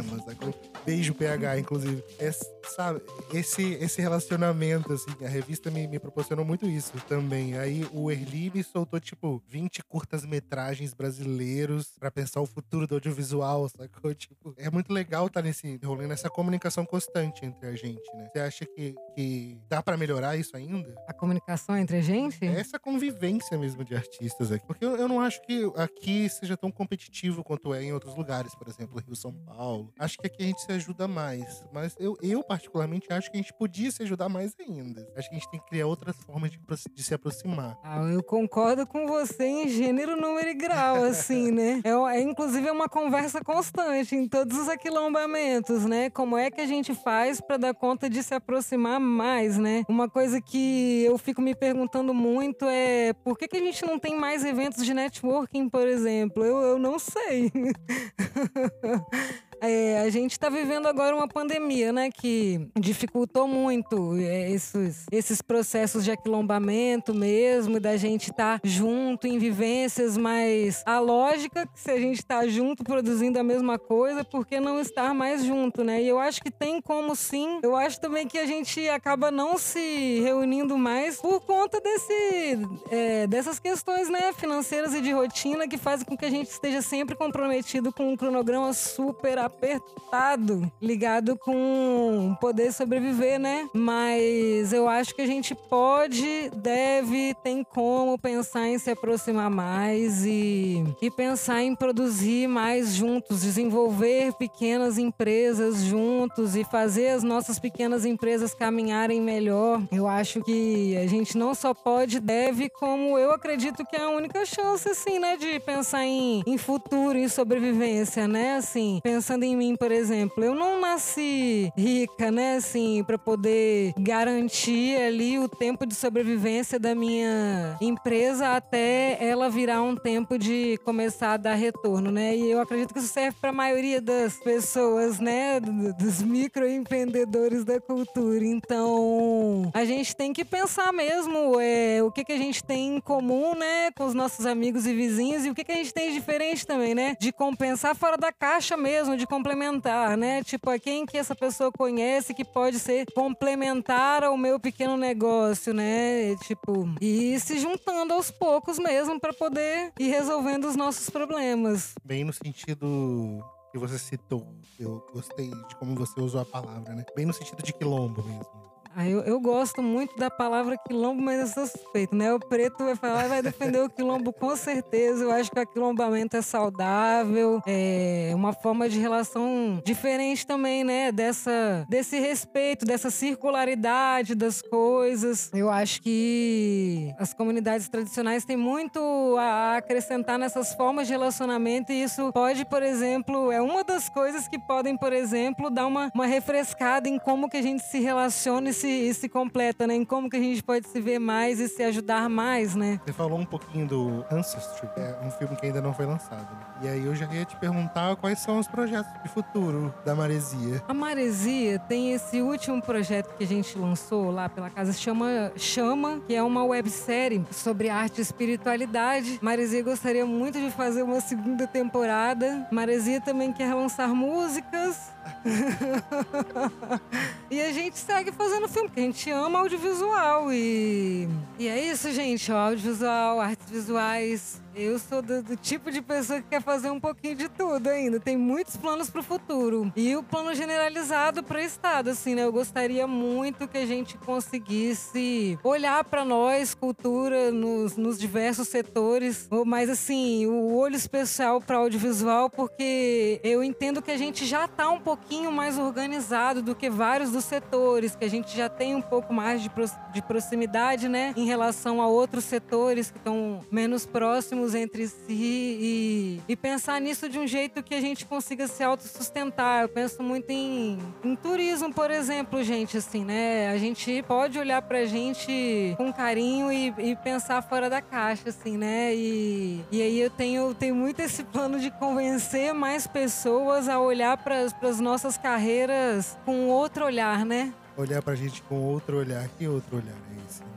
Beijo 0.86 1.14
PH, 1.14 1.60
inclusive. 1.60 2.04
É, 2.20 2.32
sabe, 2.70 3.02
esse, 3.34 3.74
esse 3.74 4.02
relacionamento, 4.02 4.94
assim, 4.94 5.12
a 5.24 5.28
revista 5.28 5.70
me, 5.70 5.88
me 5.88 6.00
proporcionou 6.00 6.46
muito 6.46 6.66
isso 6.66 6.94
também. 7.08 7.58
Aí 7.58 7.88
o 7.92 8.12
Erli 8.12 8.52
me 8.54 8.64
soltou, 8.64 9.00
tipo, 9.00 9.42
20 9.48 9.84
curtas-metragens 9.84 10.94
brasileiros 10.94 11.94
para 12.00 12.12
pensar 12.12 12.42
o 12.42 12.46
futuro 12.46 12.88
do 12.88 12.96
audiovisual, 12.96 13.70
sacou? 13.70 14.12
Tipo, 14.22 14.54
é 14.58 14.70
muito 14.70 14.94
legal 14.94 15.28
estar 15.28 15.42
tá 15.42 15.48
nesse 15.48 15.80
rolê, 15.84 16.06
nessa 16.06 16.30
comunicação 16.30 16.86
constante 16.86 17.44
entre 17.44 17.68
a 17.68 17.76
gente, 17.76 18.04
né? 18.16 18.30
Você 18.32 18.40
acha 18.40 18.66
que, 18.66 18.94
que 19.16 19.60
dá 19.68 19.82
para 19.82 19.98
melhorar 19.98 20.38
isso 20.38 20.56
ainda? 20.56 20.94
A 21.08 21.14
comunicação 21.14 21.76
entre 21.76 21.98
a 21.98 22.02
gente? 22.02 22.46
É 22.46 22.60
essa 22.60 22.78
convivência 22.78 23.58
mesmo 23.58 23.84
de 23.84 23.96
artistas 23.96 24.52
aqui. 24.52 24.66
Porque 24.66 24.86
eu, 24.86 24.96
eu 24.96 25.08
não 25.08 25.20
acho 25.20 25.42
que 25.42 25.72
aqui 25.76 26.30
seja 26.30 26.56
tão 26.56 26.72
competitivo 26.72 27.44
quanto 27.44 27.74
é 27.74 27.84
em 27.84 27.94
outros 27.94 28.16
lugares, 28.16 28.54
por 28.54 28.68
exemplo, 28.68 29.00
Rio 29.00 29.16
São 29.16 29.34
Paulo. 29.34 29.92
Acho 29.98 30.18
que 30.18 30.28
aqui 30.28 30.44
a 30.44 30.46
gente 30.46 30.62
se 30.62 30.72
ajuda 30.72 31.08
mais. 31.08 31.64
Mas 31.74 31.96
eu, 32.00 32.18
eu 32.22 32.44
particularmente, 32.52 33.08
acho 33.14 33.32
que 33.32 33.38
a 33.38 33.42
gente 33.42 33.54
podia 33.54 33.90
se 33.90 34.04
ajudar 34.04 34.28
mais 34.28 34.54
ainda. 34.60 35.08
Acho 35.16 35.30
que 35.30 35.36
a 35.36 35.40
gente 35.40 35.50
tem 35.50 35.60
que 35.62 35.68
criar 35.68 35.88
outras 35.88 36.18
formas 36.18 36.52
de, 36.52 36.60
de 36.94 37.02
se 37.02 37.14
aproximar. 37.14 37.78
Ah, 37.82 38.02
eu 38.12 38.22
concordo 38.22 38.86
com 38.86 39.08
você 39.08 39.46
em 39.46 39.70
gênero, 39.70 40.20
número 40.20 40.50
e 40.50 40.54
grau, 40.54 41.06
assim, 41.06 41.50
né? 41.50 41.82
É, 41.92 42.18
é 42.18 42.22
inclusive 42.22 42.68
é 42.68 42.72
uma 42.72 42.90
conversa 42.90 43.42
constante 43.42 44.16
em 44.16 44.28
todos 44.28 44.58
os 44.58 44.68
aquilombamentos, 44.68 45.86
né? 45.86 46.10
Como 46.10 46.38
é 46.38 46.52
que 46.52 46.60
a 46.60 46.66
gente 46.66 46.94
faz 46.94 47.40
para 47.40 47.56
dar 47.56 47.74
conta 47.74 48.10
de 48.10 48.22
se 48.22 48.34
aproximar 48.34 49.00
mais, 49.00 49.58
né? 49.58 49.84
Uma 49.88 50.10
coisa 50.10 50.42
que 50.42 51.04
eu 51.04 51.18
fico 51.18 51.42
me 51.42 51.56
perguntando 51.56 52.14
muito 52.14 52.66
é 52.66 53.14
por 53.14 53.38
que, 53.38 53.48
que 53.48 53.58
a 53.58 53.62
gente 53.62 53.86
não 53.86 53.98
tem 53.98 54.18
mais 54.18 54.44
eventos 54.44 54.84
de 54.84 54.94
networking, 54.94 55.70
por 55.70 55.88
exemplo? 55.88 56.44
Eu, 56.44 56.62
eu 56.62 56.80
não 56.80 57.00
sei. 57.00 57.50
É, 59.62 60.02
a 60.02 60.10
gente 60.10 60.32
está 60.32 60.50
vivendo 60.50 60.88
agora 60.88 61.16
uma 61.16 61.28
pandemia, 61.28 61.94
né, 61.94 62.10
que 62.10 62.68
dificultou 62.80 63.48
muito 63.48 64.18
é, 64.18 64.50
esses, 64.50 65.06
esses 65.12 65.42
processos 65.42 66.04
de 66.04 66.12
aquilombamento 66.12 67.14
mesmo, 67.14 67.80
da 67.80 67.96
gente 67.96 68.32
estar 68.32 68.60
tá 68.60 68.68
junto 68.68 69.28
em 69.28 69.38
vivências, 69.38 70.18
mas 70.18 70.82
a 70.86 71.00
lógica 71.00 71.68
que 71.68 71.80
se 71.80 71.92
a 71.92 72.00
gente 72.00 72.18
está 72.18 72.48
junto 72.48 72.84
produzindo 72.84 73.38
a 73.38 73.44
mesma 73.44 73.78
coisa, 73.78 74.24
por 74.24 74.48
que 74.48 74.60
não 74.60 74.80
estar 74.80 75.14
mais 75.14 75.44
junto, 75.44 75.84
né? 75.84 76.02
E 76.02 76.08
eu 76.08 76.20
acho 76.20 76.42
que 76.42 76.50
tem 76.50 76.82
como 76.82 77.16
sim. 77.16 77.60
Eu 77.62 77.76
acho 77.76 78.00
também 78.02 78.28
que 78.28 78.40
a 78.40 78.46
gente 78.46 78.90
acaba 78.90 79.30
não 79.30 79.58
se 79.58 80.20
reunindo 80.22 80.78
mais 80.78 81.18
por 81.18 81.40
conta 81.42 81.80
desse, 81.80 82.60
é, 82.90 83.28
dessas 83.28 83.60
questões, 83.60 84.10
né, 84.10 84.34
financeiras 84.34 84.94
e 84.96 85.02
de 85.02 85.12
rotina 85.12 85.68
que 85.68 85.78
fazem 85.78 86.06
com 86.06 86.18
que 86.18 86.26
a 86.26 86.32
gente 86.32 86.50
esteja 86.50 86.82
sempre 86.82 87.16
comprometido 87.16 87.94
com 87.94 88.12
um 88.12 88.18
cronograma 88.18 88.74
super 88.74 89.38
apertado, 89.52 90.72
ligado 90.82 91.38
com 91.38 92.36
poder 92.40 92.72
sobreviver, 92.72 93.40
né? 93.40 93.70
Mas 93.74 94.72
eu 94.74 94.88
acho 94.88 95.14
que 95.14 95.22
a 95.22 95.28
gente 95.28 95.54
pode, 95.54 96.50
deve, 96.56 97.36
tem 97.44 97.64
como 97.64 98.18
pensar 98.18 98.68
em 98.68 98.80
se 98.80 98.90
aproximar 98.90 99.50
mais 99.50 100.26
e, 100.26 100.84
e 101.02 101.12
pensar 101.12 101.62
em 101.62 101.76
produzir 101.76 102.48
mais 102.48 102.96
juntos, 102.96 103.42
desenvolver 103.42 104.34
pequenas 104.34 104.98
empresas 104.98 105.84
juntos 105.84 106.56
e 106.56 106.64
fazer 106.64 107.10
as 107.10 107.24
nossas 107.24 107.60
pequenas 107.60 108.06
empresas 108.06 108.54
caminharem 108.54 109.22
melhor. 109.22 109.82
Eu 109.92 110.08
acho 110.08 110.42
que 110.42 110.96
a 110.98 111.08
gente 111.08 111.38
não 111.38 111.54
só 111.54 111.74
pode, 111.74 112.20
deve, 112.20 112.70
como 112.70 113.18
eu 113.18 113.32
acredito 113.32 113.86
que 113.86 113.96
é 113.96 114.04
a 114.04 114.10
única 114.10 114.46
chance, 114.46 114.88
assim, 114.90 115.20
né, 115.20 115.38
de 115.38 115.60
pensar 115.60 116.06
em, 116.06 116.42
em 116.46 116.58
futuro, 116.58 117.18
em 117.18 117.28
sobrevivência, 117.28 118.28
né? 118.28 118.56
Assim, 118.56 119.00
pensando 119.04 119.41
pensando 119.42 119.44
em 119.44 119.56
mim, 119.56 119.76
por 119.76 119.92
exemplo, 119.92 120.44
eu 120.44 120.54
não 120.54 120.80
nasci 120.80 121.72
rica, 121.76 122.32
né, 122.32 122.56
assim, 122.58 123.04
para 123.04 123.18
poder 123.18 123.94
garantir 123.98 124.96
ali 124.98 125.40
o 125.40 125.50
tempo 125.50 125.86
de 125.86 125.96
sobrevivência 125.96 126.80
da 126.80 126.94
minha 126.94 127.78
empresa 127.82 128.56
até 128.56 129.18
ela 129.20 129.50
virar 129.50 129.82
um 129.82 129.96
tempo 129.96 130.38
de 130.38 130.78
começar 130.86 131.34
a 131.34 131.38
dar 131.38 131.56
retorno, 131.56 132.12
né? 132.12 132.36
E 132.36 132.52
eu 132.52 132.62
acredito 132.62 132.94
que 132.94 133.00
isso 133.00 133.08
serve 133.08 133.38
para 133.40 133.50
a 133.50 133.54
maioria 133.54 134.02
das 134.02 134.36
pessoas, 134.38 135.20
né, 135.20 135.60
dos 135.60 136.22
microempreendedores 136.22 137.66
da 137.66 137.80
cultura. 137.80 138.46
Então, 138.46 139.72
a 139.74 139.84
gente 139.86 140.16
tem 140.16 140.34
que 140.34 140.46
pensar 140.46 140.94
mesmo 140.94 141.60
é, 141.60 142.04
o 142.04 142.12
que, 142.12 142.24
que 142.24 142.34
a 142.34 142.38
gente 142.38 142.64
tem 142.64 142.96
em 142.96 143.02
comum, 143.02 143.56
né, 143.56 143.92
com 143.92 144.06
os 144.06 144.14
nossos 144.14 144.46
amigos 144.46 144.86
e 144.86 144.94
vizinhos 144.94 145.46
e 145.46 145.50
o 145.50 145.56
que, 145.56 145.64
que 145.64 145.72
a 145.72 145.76
gente 145.76 145.94
tem 145.94 146.10
de 146.10 146.16
diferente 146.22 146.68
também, 146.68 146.94
né? 146.94 147.16
De 147.20 147.32
compensar 147.32 147.96
fora 147.96 148.18
da 148.18 148.32
caixa 148.32 148.78
mesmo, 148.78 149.18
de 149.18 149.26
complementar, 149.32 150.18
né? 150.18 150.44
Tipo, 150.44 150.78
quem 150.78 151.06
que 151.06 151.18
essa 151.18 151.34
pessoa 151.34 151.72
conhece 151.72 152.34
que 152.34 152.44
pode 152.44 152.78
ser 152.78 153.06
complementar 153.14 154.26
ao 154.26 154.36
meu 154.36 154.60
pequeno 154.60 154.98
negócio, 154.98 155.74
né? 155.74 156.36
Tipo, 156.44 156.94
e 157.00 157.40
se 157.40 157.58
juntando 157.58 158.14
aos 158.14 158.30
poucos 158.30 158.78
mesmo 158.78 159.18
para 159.22 159.32
poder 159.32 159.94
ir 159.98 160.10
resolvendo 160.10 160.66
os 160.66 160.76
nossos 160.76 161.10
problemas. 161.10 161.94
Bem 162.04 162.26
no 162.26 162.34
sentido 162.34 163.42
que 163.72 163.78
você 163.78 163.98
citou, 163.98 164.46
eu 164.78 165.02
gostei 165.14 165.50
de 165.50 165.76
como 165.78 165.96
você 165.96 166.20
usou 166.20 166.42
a 166.42 166.46
palavra, 166.46 166.94
né? 166.94 167.06
Bem 167.16 167.26
no 167.26 167.32
sentido 167.32 167.64
de 167.64 167.72
quilombo 167.72 168.22
mesmo 168.22 168.71
Eu, 168.98 169.22
eu 169.22 169.40
gosto 169.40 169.82
muito 169.82 170.16
da 170.18 170.30
palavra 170.30 170.78
quilombo, 170.78 171.22
mas 171.22 171.40
eu 171.40 171.48
sou 171.48 171.68
suspeito, 171.68 172.16
né? 172.16 172.34
O 172.34 172.40
preto 172.40 172.84
vai 172.84 172.96
falar 172.96 173.28
vai 173.28 173.42
defender 173.42 173.82
o 173.82 173.90
quilombo 173.90 174.34
com 174.34 174.56
certeza. 174.56 175.24
Eu 175.24 175.32
acho 175.32 175.50
que 175.50 175.58
o 175.58 175.62
aquilombamento 175.62 176.36
é 176.36 176.42
saudável, 176.42 177.62
é 177.66 178.32
uma 178.36 178.54
forma 178.54 178.90
de 178.90 179.00
relação 179.00 179.82
diferente 179.86 180.46
também, 180.46 180.84
né? 180.84 181.12
Dessa, 181.12 181.86
desse 181.90 182.20
respeito, 182.20 182.86
dessa 182.86 183.10
circularidade 183.10 184.36
das 184.36 184.62
coisas. 184.62 185.50
Eu 185.54 185.70
acho 185.70 186.02
que 186.02 187.14
as 187.18 187.34
comunidades 187.34 187.88
tradicionais 187.88 188.46
têm 188.46 188.58
muito 188.58 189.00
a 189.40 189.78
acrescentar 189.78 190.38
nessas 190.38 190.74
formas 190.74 191.08
de 191.08 191.14
relacionamento 191.14 191.92
e 191.92 192.04
isso 192.04 192.32
pode, 192.34 192.66
por 192.66 192.84
exemplo, 192.84 193.52
é 193.52 193.62
uma 193.62 193.84
das 193.84 194.10
coisas 194.10 194.48
que 194.48 194.60
podem, 194.60 194.98
por 194.98 195.14
exemplo, 195.14 195.70
dar 195.70 195.88
uma, 195.88 196.12
uma 196.14 196.26
refrescada 196.26 197.08
em 197.08 197.18
como 197.18 197.50
que 197.50 197.58
a 197.58 197.62
gente 197.62 197.84
se 197.84 198.00
relaciona 198.00 198.70
e 198.70 198.74
se, 198.82 199.14
se 199.14 199.30
completa, 199.30 199.86
né? 199.86 199.94
Em 199.94 200.04
como 200.04 200.28
que 200.30 200.38
a 200.38 200.40
gente 200.40 200.64
pode 200.64 200.88
se 200.88 201.00
ver 201.00 201.20
mais 201.20 201.60
e 201.60 201.70
se 201.70 201.84
ajudar 201.84 202.28
mais, 202.28 202.76
né? 202.76 203.00
Você 203.06 203.14
falou 203.14 203.38
um 203.38 203.46
pouquinho 203.46 203.88
do 203.88 204.26
Ancestry, 204.32 204.90
é 204.98 205.20
um 205.24 205.30
filme 205.30 205.56
que 205.56 205.68
ainda 205.68 205.80
não 205.82 205.94
foi 205.94 206.08
lançado. 206.08 206.48
E 206.82 206.88
aí 206.88 207.06
eu 207.06 207.16
já 207.16 207.32
ia 207.32 207.46
te 207.46 207.56
perguntar 207.58 208.16
quais 208.16 208.40
são 208.40 208.58
os 208.58 208.68
projetos 208.68 209.12
de 209.22 209.30
futuro 209.30 209.94
da 210.04 210.16
Maresia. 210.16 210.82
A 210.88 210.94
Maresia 210.94 211.78
tem 211.78 212.14
esse 212.14 212.42
último 212.42 212.82
projeto 212.82 213.36
que 213.38 213.44
a 213.44 213.48
gente 213.48 213.78
lançou 213.78 214.32
lá 214.32 214.50
pela 214.50 214.70
casa, 214.70 214.92
chama 214.94 215.52
Chama, 215.56 216.20
que 216.26 216.34
é 216.34 216.42
uma 216.42 216.64
websérie 216.66 217.46
sobre 217.52 217.90
arte 217.90 218.18
e 218.18 218.22
espiritualidade. 218.22 219.38
Maresia 219.42 219.84
gostaria 219.84 220.26
muito 220.26 220.60
de 220.60 220.72
fazer 220.72 221.04
uma 221.04 221.22
segunda 221.22 221.68
temporada. 221.68 222.68
Maresia 222.72 223.22
também 223.22 223.54
quer 223.54 223.76
lançar 223.76 224.08
músicas. 224.10 225.12
e 227.52 227.62
a 227.62 227.74
gente 227.74 227.98
segue 227.98 228.32
fazendo 228.32 228.70
filme, 228.70 228.88
porque 228.88 229.02
a 229.02 229.04
gente 229.04 229.30
ama 229.30 229.60
audiovisual. 229.60 230.54
E, 230.54 231.28
e 231.60 231.68
é 231.68 231.92
isso, 231.92 232.10
gente. 232.14 232.50
audiovisual, 232.50 233.42
artes 233.42 233.70
visuais, 233.70 234.62
eu 234.76 234.98
sou 234.98 235.22
do, 235.22 235.44
do, 235.44 235.56
tipo 235.56 235.92
de 235.92 236.02
pessoa 236.02 236.42
que 236.42 236.48
quer 236.48 236.62
fazer 236.62 236.90
um 236.90 237.00
pouquinho 237.00 237.36
de 237.36 237.50
tudo 237.50 237.88
ainda. 237.88 238.20
Tem 238.20 238.38
muitos 238.38 238.78
planos 238.78 239.10
para 239.10 239.20
o 239.20 239.24
futuro. 239.24 239.92
E 239.96 240.16
o 240.16 240.24
plano 240.24 240.54
generalizado 240.56 241.44
para 241.44 241.58
o 241.58 241.62
Estado, 241.62 242.10
assim, 242.10 242.36
né? 242.36 242.44
Eu 242.44 242.52
gostaria 242.52 243.06
muito 243.06 243.68
que 243.68 243.78
a 243.78 243.86
gente 243.86 244.18
conseguisse 244.18 245.60
olhar 245.64 246.04
para 246.06 246.24
nós, 246.24 246.74
cultura, 246.74 247.52
nos, 247.52 247.98
nos, 247.98 248.18
diversos 248.18 248.68
setores. 248.70 249.50
Mas, 249.66 249.90
assim, 249.90 250.46
o 250.46 250.74
olho 250.74 250.96
especial 250.96 251.60
para 251.60 251.78
audiovisual, 251.78 252.50
porque 252.50 253.40
eu 253.44 253.64
entendo 253.64 254.02
que 254.02 254.12
a 254.12 254.18
gente 254.18 254.46
já 254.46 254.66
está 254.66 254.90
um 254.90 255.00
pouquinho 255.00 255.52
mais 255.52 255.78
organizado 255.78 256.62
do 256.62 256.74
que 256.74 256.90
vários 256.90 257.32
dos 257.32 257.46
setores, 257.46 258.16
que 258.16 258.26
a 258.26 258.30
gente 258.30 258.56
já 258.56 258.70
tem 258.70 258.96
um 258.96 259.02
pouco 259.02 259.34
mais 259.34 259.62
de, 259.62 259.70
de 260.14 260.22
proximidade, 260.22 261.10
né? 261.10 261.34
Em 261.36 261.46
relação 261.46 262.02
a 262.02 262.08
outros 262.08 262.46
setores 262.46 263.12
que 263.12 263.18
estão 263.18 263.60
menos 263.72 264.06
próximos 264.06 264.61
entre 264.76 265.08
si 265.08 265.18
e, 265.30 266.42
e, 266.48 266.56
pensar 266.56 267.02
nisso 267.02 267.28
de 267.28 267.40
um 267.40 267.48
jeito 267.48 267.84
que 267.84 267.96
a 267.96 268.02
gente 268.02 268.26
consiga 268.26 268.68
se 268.68 268.84
autossustentar. 268.84 269.84
Eu 269.84 269.90
penso 269.90 270.22
muito 270.22 270.50
em, 270.50 270.98
em 271.24 271.36
turismo, 271.36 271.94
por 271.94 272.12
exemplo, 272.12 272.64
gente, 272.64 272.98
assim, 272.98 273.26
né? 273.26 273.70
A 273.70 273.78
gente 273.78 274.24
pode 274.28 274.58
olhar 274.58 274.82
pra 274.82 275.06
gente 275.06 275.94
com 275.98 276.14
carinho 276.14 276.72
e, 276.72 276.94
e 276.98 277.16
pensar 277.18 277.62
fora 277.62 277.90
da 277.90 278.02
caixa, 278.02 278.50
assim, 278.50 278.78
né? 278.78 279.14
E, 279.14 279.84
e 279.92 280.02
aí 280.02 280.20
eu 280.20 280.30
tenho, 280.30 280.74
tenho 280.74 280.96
muito 280.96 281.20
esse 281.20 281.44
plano 281.44 281.80
de 281.80 281.92
convencer 281.92 282.74
mais 282.74 283.08
pessoas 283.08 283.90
a 283.90 284.00
olhar 284.00 284.38
para 284.38 284.62
as 284.62 285.00
nossas 285.00 285.38
carreiras 285.38 286.38
com 286.46 286.68
outro 286.70 287.06
olhar, 287.06 287.46
né? 287.46 287.74
Olhar 287.98 288.22
pra 288.22 288.36
gente 288.36 288.62
com 288.64 288.76
outro 288.76 289.18
olhar. 289.18 289.48
Que 289.58 289.68
outro 289.68 289.98
olhar 289.98 290.16
é 290.16 290.46
esse? 290.48 290.71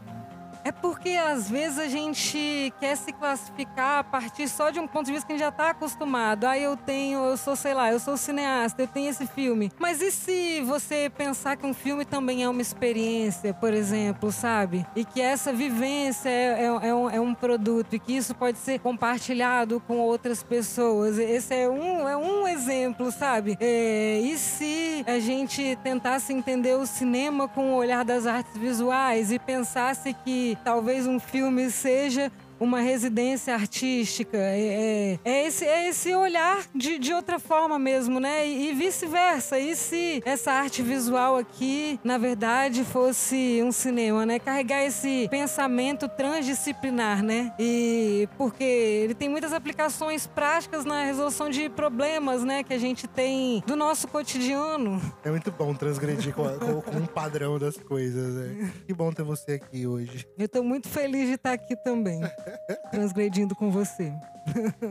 É 0.64 0.72
porque 0.72 1.10
às 1.10 1.50
vezes 1.50 1.78
a 1.78 1.86
gente 1.88 2.72
quer 2.80 2.96
se 2.96 3.12
classificar 3.12 3.98
a 3.98 4.04
partir 4.04 4.48
só 4.48 4.70
de 4.70 4.80
um 4.80 4.86
ponto 4.86 5.04
de 5.04 5.12
vista 5.12 5.26
que 5.26 5.34
a 5.34 5.36
gente 5.36 5.44
já 5.44 5.50
está 5.50 5.70
acostumado. 5.70 6.46
Ah, 6.46 6.58
eu 6.58 6.74
tenho, 6.74 7.22
eu 7.22 7.36
sou, 7.36 7.54
sei 7.54 7.74
lá, 7.74 7.92
eu 7.92 8.00
sou 8.00 8.16
cineasta, 8.16 8.80
eu 8.80 8.88
tenho 8.88 9.10
esse 9.10 9.26
filme. 9.26 9.70
Mas 9.78 10.00
e 10.00 10.10
se 10.10 10.62
você 10.62 11.12
pensar 11.14 11.56
que 11.56 11.66
um 11.66 11.74
filme 11.74 12.06
também 12.06 12.42
é 12.42 12.48
uma 12.48 12.62
experiência, 12.62 13.52
por 13.52 13.74
exemplo, 13.74 14.32
sabe? 14.32 14.86
E 14.96 15.04
que 15.04 15.20
essa 15.20 15.52
vivência 15.52 16.30
é, 16.30 16.62
é, 16.62 16.88
é, 16.88 16.94
um, 16.94 17.10
é 17.10 17.20
um, 17.20 17.34
produto 17.34 17.94
e 17.94 17.98
que 17.98 18.16
isso 18.16 18.34
pode 18.34 18.56
ser 18.56 18.78
compartilhado 18.78 19.80
com 19.86 19.98
outras 19.98 20.42
pessoas. 20.42 21.18
Esse 21.18 21.54
é 21.54 21.68
um, 21.68 22.08
é 22.08 22.16
um 22.16 22.48
exemplo, 22.48 23.12
sabe? 23.12 23.58
É, 23.60 24.20
e 24.20 24.38
se 24.38 25.04
a 25.06 25.18
gente 25.18 25.76
tentasse 25.82 26.32
entender 26.32 26.74
o 26.76 26.86
cinema 26.86 27.46
com 27.48 27.72
o 27.72 27.76
olhar 27.76 28.02
das 28.02 28.26
artes 28.26 28.56
visuais 28.56 29.30
e 29.30 29.38
pensasse 29.38 30.14
que 30.24 30.53
talvez 30.56 31.06
um 31.06 31.18
filme 31.18 31.70
seja 31.70 32.30
uma 32.64 32.80
residência 32.80 33.54
artística. 33.54 34.36
É, 34.36 34.58
é, 34.58 35.18
é, 35.24 35.46
esse, 35.46 35.64
é 35.64 35.88
esse 35.88 36.14
olhar 36.14 36.64
de, 36.74 36.98
de 36.98 37.12
outra 37.12 37.38
forma 37.38 37.78
mesmo, 37.78 38.18
né? 38.18 38.46
E, 38.46 38.70
e 38.70 38.74
vice-versa. 38.74 39.58
E 39.58 39.76
se 39.76 40.22
essa 40.24 40.52
arte 40.52 40.82
visual 40.82 41.36
aqui, 41.36 42.00
na 42.02 42.18
verdade, 42.18 42.84
fosse 42.84 43.60
um 43.62 43.70
cinema, 43.70 44.26
né? 44.26 44.38
Carregar 44.38 44.82
esse 44.84 45.28
pensamento 45.30 46.08
transdisciplinar, 46.08 47.22
né? 47.22 47.52
E 47.58 48.28
porque 48.36 48.64
ele 48.64 49.14
tem 49.14 49.28
muitas 49.28 49.52
aplicações 49.52 50.26
práticas 50.26 50.84
na 50.84 51.04
resolução 51.04 51.50
de 51.50 51.68
problemas, 51.68 52.42
né? 52.42 52.62
Que 52.62 52.74
a 52.74 52.78
gente 52.78 53.06
tem 53.06 53.62
do 53.66 53.76
nosso 53.76 54.08
cotidiano. 54.08 55.00
É 55.22 55.30
muito 55.30 55.50
bom 55.52 55.74
transgredir 55.74 56.34
com, 56.34 56.44
com, 56.58 56.80
com 56.80 56.96
um 56.96 57.06
padrão 57.06 57.58
das 57.58 57.76
coisas, 57.76 58.34
né? 58.34 58.72
Que 58.86 58.94
bom 58.94 59.12
ter 59.12 59.22
você 59.22 59.52
aqui 59.52 59.86
hoje. 59.86 60.26
Eu 60.38 60.48
tô 60.48 60.62
muito 60.62 60.88
feliz 60.88 61.28
de 61.28 61.34
estar 61.34 61.52
aqui 61.52 61.76
também. 61.76 62.20
transgredindo 62.90 63.54
com 63.54 63.70
você. 63.70 64.12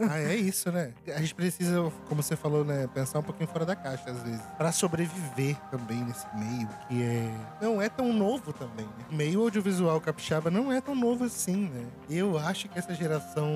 ah, 0.10 0.20
é 0.20 0.36
isso, 0.36 0.72
né? 0.72 0.94
A 1.16 1.20
gente 1.20 1.36
precisa, 1.36 1.92
como 2.08 2.24
você 2.24 2.36
falou, 2.36 2.66
né, 2.66 2.88
pensar 2.94 3.20
um 3.20 3.24
pouquinho 3.24 3.48
fora 3.48 3.66
da 3.66 3.76
caixa 3.76 4.10
às 4.10 4.22
vezes, 4.24 4.42
para 4.58 4.72
sobreviver 4.72 5.56
também 5.70 6.04
nesse 6.04 6.26
meio 6.36 6.68
que 6.88 7.04
é 7.04 7.32
não 7.62 7.82
é 7.82 7.88
tão 7.88 8.12
novo 8.12 8.52
também. 8.52 8.86
Né? 8.86 9.06
O 9.12 9.16
meio 9.16 9.42
audiovisual 9.42 10.02
capixaba 10.02 10.50
não 10.50 10.72
é 10.72 10.82
tão 10.82 10.96
novo 10.96 11.24
assim, 11.24 11.70
né? 11.70 11.86
Eu 12.10 12.38
acho 12.38 12.68
que 12.68 12.78
essa 12.78 12.94
geração 12.94 13.48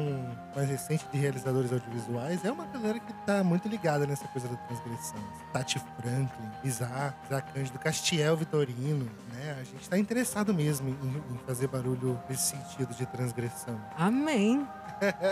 mais 0.55 0.69
recente 0.69 1.05
de 1.11 1.17
realizadores 1.17 1.71
audiovisuais 1.71 2.45
é 2.45 2.51
uma 2.51 2.65
galera 2.65 2.99
que 2.99 3.13
tá 3.25 3.43
muito 3.43 3.67
ligada 3.67 4.05
nessa 4.05 4.27
coisa 4.27 4.47
da 4.47 4.55
transgressão. 4.55 5.19
Tati 5.51 5.81
Franklin, 5.99 6.49
Isaac, 6.63 7.15
Isaac 7.25 7.53
Cândido, 7.53 7.79
Castiel 7.79 8.37
Vitorino, 8.37 9.09
né? 9.33 9.57
A 9.59 9.63
gente 9.63 9.89
tá 9.89 9.97
interessado 9.97 10.53
mesmo 10.53 10.89
em, 10.89 11.33
em 11.33 11.37
fazer 11.45 11.67
barulho 11.67 12.19
nesse 12.29 12.55
sentido 12.55 12.93
de 12.93 13.05
transgressão. 13.07 13.79
Amém. 13.97 14.67